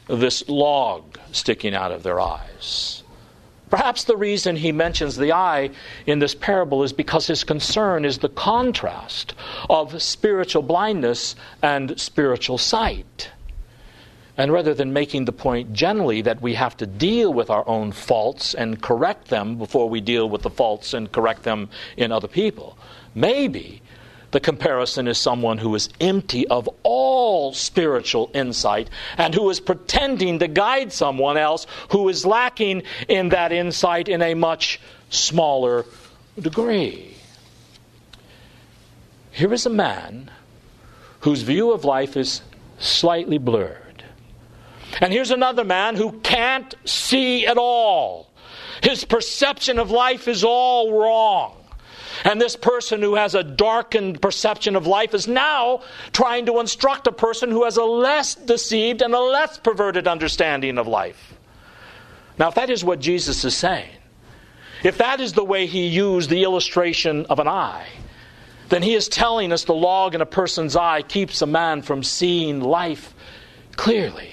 this 0.07 0.48
log 0.48 1.18
sticking 1.33 1.74
out 1.74 1.92
of 1.92 2.03
their 2.03 2.20
eyes. 2.20 3.03
Perhaps 3.70 4.05
the 4.05 4.16
reason 4.16 4.57
he 4.57 4.72
mentions 4.72 5.16
the 5.16 5.33
eye 5.33 5.70
in 6.05 6.18
this 6.18 6.35
parable 6.35 6.83
is 6.83 6.92
because 6.92 7.29
his 7.29 7.44
concern 7.44 8.05
is 8.05 8.18
the 8.18 8.29
contrast 8.29 9.35
of 9.68 10.03
spiritual 10.03 10.62
blindness 10.62 11.37
and 11.62 11.98
spiritual 11.98 12.59
sight. 12.59 13.31
And 14.40 14.50
rather 14.50 14.72
than 14.72 14.94
making 14.94 15.26
the 15.26 15.33
point 15.33 15.74
generally 15.74 16.22
that 16.22 16.40
we 16.40 16.55
have 16.55 16.74
to 16.79 16.87
deal 16.87 17.31
with 17.31 17.50
our 17.50 17.68
own 17.68 17.92
faults 17.92 18.55
and 18.55 18.81
correct 18.81 19.29
them 19.29 19.59
before 19.59 19.87
we 19.87 20.00
deal 20.00 20.31
with 20.31 20.40
the 20.40 20.48
faults 20.48 20.94
and 20.94 21.12
correct 21.12 21.42
them 21.42 21.68
in 21.98 22.11
other 22.11 22.26
people, 22.26 22.79
maybe 23.14 23.83
the 24.31 24.40
comparison 24.40 25.09
is 25.09 25.18
someone 25.18 25.59
who 25.59 25.74
is 25.74 25.90
empty 26.00 26.48
of 26.48 26.70
all 26.85 27.53
spiritual 27.53 28.31
insight 28.33 28.88
and 29.18 29.35
who 29.35 29.50
is 29.50 29.61
pretending 29.61 30.38
to 30.38 30.48
guide 30.48 30.90
someone 30.90 31.37
else 31.37 31.66
who 31.90 32.09
is 32.09 32.24
lacking 32.24 32.83
in 33.09 33.29
that 33.29 33.53
insight 33.53 34.09
in 34.09 34.22
a 34.22 34.33
much 34.33 34.81
smaller 35.11 35.85
degree. 36.38 37.14
Here 39.33 39.53
is 39.53 39.66
a 39.66 39.70
man 39.70 40.31
whose 41.20 41.42
view 41.42 41.72
of 41.72 41.85
life 41.85 42.16
is 42.16 42.40
slightly 42.79 43.37
blurred. 43.37 43.89
And 45.00 45.12
here's 45.12 45.31
another 45.31 45.64
man 45.64 45.96
who 45.96 46.12
can't 46.20 46.74
see 46.85 47.46
at 47.46 47.59
all. 47.59 48.31
His 48.83 49.05
perception 49.05 49.79
of 49.79 49.90
life 49.90 50.26
is 50.26 50.42
all 50.42 50.98
wrong. 50.98 51.57
And 52.24 52.40
this 52.40 52.57
person 52.57 53.00
who 53.00 53.14
has 53.14 53.35
a 53.35 53.42
darkened 53.42 54.20
perception 54.20 54.76
of 54.76 54.87
life 54.87 55.14
is 55.14 55.29
now 55.29 55.83
trying 56.12 56.46
to 56.46 56.61
instruct 56.61 57.07
a 57.07 57.12
person 57.12 57.50
who 57.50 57.64
has 57.64 57.76
a 57.76 57.85
less 57.85 58.35
deceived 58.35 59.00
and 59.00 59.14
a 59.14 59.20
less 59.20 59.59
perverted 59.59 60.07
understanding 60.07 60.76
of 60.76 60.87
life. 60.87 61.35
Now, 62.38 62.48
if 62.48 62.55
that 62.57 62.70
is 62.70 62.85
what 62.85 63.00
Jesus 63.00 63.44
is 63.44 63.57
saying, 63.57 63.90
if 64.83 64.98
that 64.98 65.20
is 65.20 65.35
the 65.35 65.44
way 65.44 65.66
he 65.66 65.87
used 65.87 66.31
the 66.31 66.42
illustration 66.42 67.26
of 67.26 67.38
an 67.38 67.48
eye, 67.48 67.87
then 68.70 68.83
he 68.83 68.94
is 68.94 69.09
telling 69.09 69.53
us 69.53 69.64
the 69.64 69.74
log 69.74 70.14
in 70.14 70.20
a 70.20 70.26
person's 70.26 70.76
eye 70.76 71.03
keeps 71.03 71.42
a 71.42 71.46
man 71.46 71.83
from 71.83 72.03
seeing 72.03 72.61
life 72.61 73.14
clearly. 73.76 74.31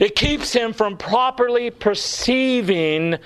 It 0.00 0.16
keeps 0.16 0.52
him 0.52 0.72
from 0.72 0.96
properly 0.96 1.70
perceiving 1.70 3.18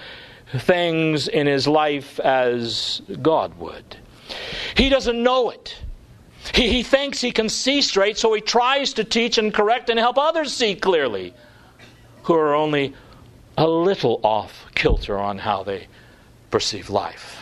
things 0.59 1.29
in 1.29 1.47
his 1.47 1.67
life 1.67 2.19
as 2.21 3.03
God 3.23 3.59
would. 3.59 3.97
He 4.77 4.89
doesn't 4.89 5.23
know 5.23 5.51
it. 5.51 5.77
He, 6.55 6.69
he 6.69 6.83
thinks 6.83 7.21
he 7.21 7.33
can 7.33 7.49
see 7.49 7.83
straight, 7.83 8.17
so 8.17 8.33
he 8.33 8.41
tries 8.41 8.95
to 8.95 9.05
teach 9.05 9.39
and 9.39 9.53
correct 9.53 9.91
and 9.91 9.99
help 9.99 10.19
others 10.19 10.53
see 10.53 10.75
clearly 10.75 11.35
who 12.23 12.35
are 12.35 12.55
only 12.55 12.95
a 13.57 13.67
little 13.67 14.21
off 14.23 14.67
kilter 14.75 15.19
on 15.19 15.39
how 15.39 15.63
they 15.63 15.89
perceive 16.51 16.91
life. 16.91 17.38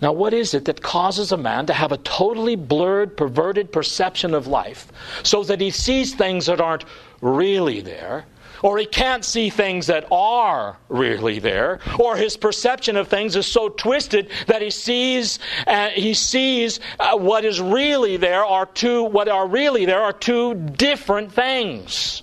Now, 0.00 0.12
what 0.12 0.34
is 0.34 0.54
it 0.54 0.64
that 0.66 0.82
causes 0.82 1.32
a 1.32 1.36
man 1.36 1.66
to 1.66 1.72
have 1.72 1.92
a 1.92 1.96
totally 1.98 2.56
blurred, 2.56 3.16
perverted 3.16 3.72
perception 3.72 4.34
of 4.34 4.46
life 4.46 4.88
so 5.22 5.42
that 5.44 5.60
he 5.60 5.70
sees 5.70 6.14
things 6.14 6.46
that 6.46 6.60
aren't 6.60 6.84
really 7.20 7.80
there 7.80 8.26
or 8.64 8.78
he 8.78 8.86
can't 8.86 9.26
see 9.26 9.50
things 9.50 9.88
that 9.88 10.06
are 10.10 10.78
really 10.88 11.38
there, 11.38 11.80
or 11.98 12.16
his 12.16 12.34
perception 12.34 12.96
of 12.96 13.08
things 13.08 13.36
is 13.36 13.46
so 13.46 13.68
twisted 13.68 14.30
that 14.46 14.62
he 14.62 14.70
sees 14.70 15.38
uh, 15.66 15.90
he 15.90 16.14
sees 16.14 16.80
uh, 16.98 17.14
what 17.14 17.44
is 17.44 17.60
really 17.60 18.16
there 18.16 18.42
are 18.42 18.64
two 18.64 19.04
what 19.04 19.28
are 19.28 19.46
really 19.46 19.84
there 19.84 20.00
are 20.00 20.14
two 20.14 20.54
different 20.54 21.30
things. 21.30 22.22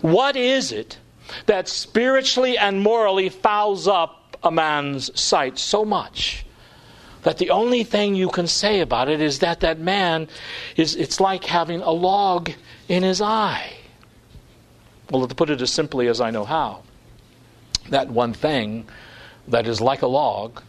What 0.00 0.36
is 0.36 0.70
it 0.70 0.98
that 1.46 1.66
spiritually 1.66 2.56
and 2.56 2.80
morally 2.80 3.28
fouls 3.28 3.88
up 3.88 4.36
a 4.44 4.50
man's 4.52 5.18
sight 5.20 5.58
so 5.58 5.84
much? 5.84 6.46
That 7.22 7.38
the 7.38 7.50
only 7.50 7.84
thing 7.84 8.14
you 8.14 8.28
can 8.28 8.46
say 8.46 8.80
about 8.80 9.08
it 9.08 9.20
is 9.20 9.38
that 9.40 9.60
that 9.60 9.78
man 9.78 10.28
is 10.76 10.96
it's 10.96 11.20
like 11.20 11.44
having 11.44 11.80
a 11.80 11.90
log 11.90 12.50
in 12.88 13.02
his 13.02 13.20
eye 13.20 13.72
well, 15.12 15.28
to 15.28 15.34
put 15.34 15.50
it 15.50 15.60
as 15.60 15.70
simply 15.70 16.08
as 16.08 16.22
I 16.22 16.30
know 16.30 16.44
how, 16.44 16.82
that 17.90 18.08
one 18.08 18.32
thing 18.32 18.88
that 19.48 19.66
is 19.66 19.78
like 19.78 20.00
a 20.00 20.06
log, 20.06 20.62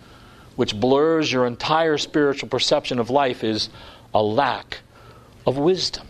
which 0.58 0.78
blurs 0.78 1.32
your 1.32 1.46
entire 1.46 1.98
spiritual 1.98 2.50
perception 2.50 3.00
of 3.00 3.10
life, 3.10 3.44
is 3.44 3.70
a 4.14 4.22
lack 4.22 4.80
of 5.48 5.58
wisdom. 5.58 6.06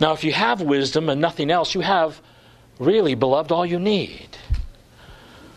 Now, 0.00 0.12
if 0.12 0.24
you 0.24 0.32
have 0.32 0.62
wisdom 0.62 1.10
and 1.10 1.20
nothing 1.20 1.50
else, 1.50 1.74
you 1.74 1.82
have 1.82 2.22
really, 2.78 3.14
beloved, 3.14 3.52
all 3.52 3.66
you 3.66 3.78
need. 3.78 4.38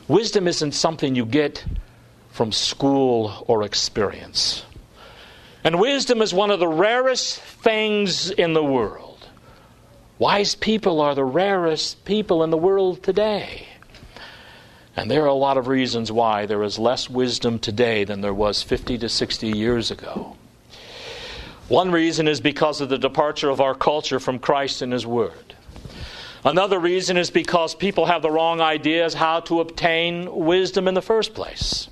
Wisdom 0.10 0.46
isn't 0.46 0.74
something 0.74 1.16
you 1.16 1.26
get 1.26 1.64
from 2.34 2.52
school 2.52 3.46
or 3.48 3.62
experience. 3.62 4.66
And 5.64 5.80
wisdom 5.80 6.20
is 6.20 6.34
one 6.34 6.50
of 6.50 6.60
the 6.60 6.68
rarest 6.68 7.40
things 7.40 8.32
in 8.32 8.54
the 8.54 8.64
world. 8.64 9.28
Wise 10.18 10.56
people 10.56 11.00
are 11.00 11.14
the 11.14 11.24
rarest 11.24 12.04
people 12.06 12.44
in 12.44 12.50
the 12.50 12.58
world 12.58 13.04
today. 13.04 13.68
And 14.98 15.12
there 15.12 15.24
are 15.24 15.28
a 15.28 15.34
lot 15.34 15.58
of 15.58 15.68
reasons 15.68 16.12
why 16.12 16.48
there 16.48 16.64
is 16.64 16.80
less 16.80 17.08
wisdom 17.08 17.60
today 17.60 18.04
than 18.04 18.22
there 18.22 18.34
was 18.34 18.64
50 18.64 18.98
to 18.98 19.10
60 19.10 19.50
years 19.50 19.92
ago. 19.92 20.36
One 21.68 21.92
reason 21.92 22.28
is 22.28 22.42
because 22.42 22.82
of 22.82 22.90
the 22.90 22.98
departure 22.98 23.52
of 23.52 23.62
our 23.62 23.76
culture 23.76 24.20
from 24.20 24.40
Christ 24.40 24.82
and 24.82 24.92
His 24.92 25.06
Word. 25.06 25.56
Another 26.44 26.80
reason 26.80 27.16
is 27.16 27.30
because 27.30 27.76
people 27.76 28.08
have 28.08 28.24
the 28.24 28.32
wrong 28.32 28.60
ideas 28.60 29.14
how 29.14 29.42
to 29.42 29.62
obtain 29.62 30.34
wisdom 30.36 30.88
in 30.88 30.96
the 30.96 31.02
first 31.02 31.36
place. 31.36 31.90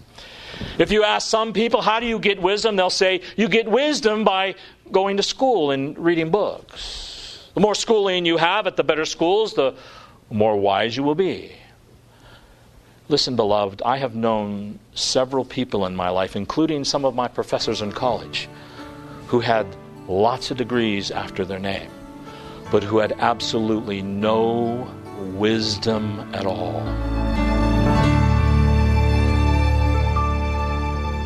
If 0.77 0.91
you 0.91 1.03
ask 1.03 1.29
some 1.29 1.53
people, 1.53 1.81
how 1.81 1.99
do 1.99 2.05
you 2.05 2.19
get 2.19 2.41
wisdom? 2.41 2.75
They'll 2.75 2.89
say, 2.89 3.21
you 3.35 3.47
get 3.47 3.67
wisdom 3.69 4.23
by 4.23 4.55
going 4.91 5.17
to 5.17 5.23
school 5.23 5.71
and 5.71 5.97
reading 5.97 6.31
books. 6.31 7.49
The 7.53 7.59
more 7.59 7.75
schooling 7.75 8.25
you 8.25 8.37
have 8.37 8.67
at 8.67 8.77
the 8.77 8.83
better 8.83 9.05
schools, 9.05 9.53
the 9.53 9.75
more 10.29 10.57
wise 10.57 10.95
you 10.95 11.03
will 11.03 11.15
be. 11.15 11.53
Listen, 13.09 13.35
beloved, 13.35 13.81
I 13.83 13.97
have 13.97 14.15
known 14.15 14.79
several 14.93 15.43
people 15.43 15.85
in 15.85 15.95
my 15.95 16.09
life, 16.09 16.37
including 16.37 16.85
some 16.85 17.03
of 17.03 17.13
my 17.13 17.27
professors 17.27 17.81
in 17.81 17.91
college, 17.91 18.47
who 19.27 19.41
had 19.41 19.67
lots 20.07 20.49
of 20.49 20.57
degrees 20.57 21.11
after 21.11 21.43
their 21.43 21.59
name, 21.59 21.91
but 22.71 22.83
who 22.83 22.99
had 22.99 23.11
absolutely 23.19 24.01
no 24.01 24.89
wisdom 25.35 26.19
at 26.33 26.45
all. 26.45 26.81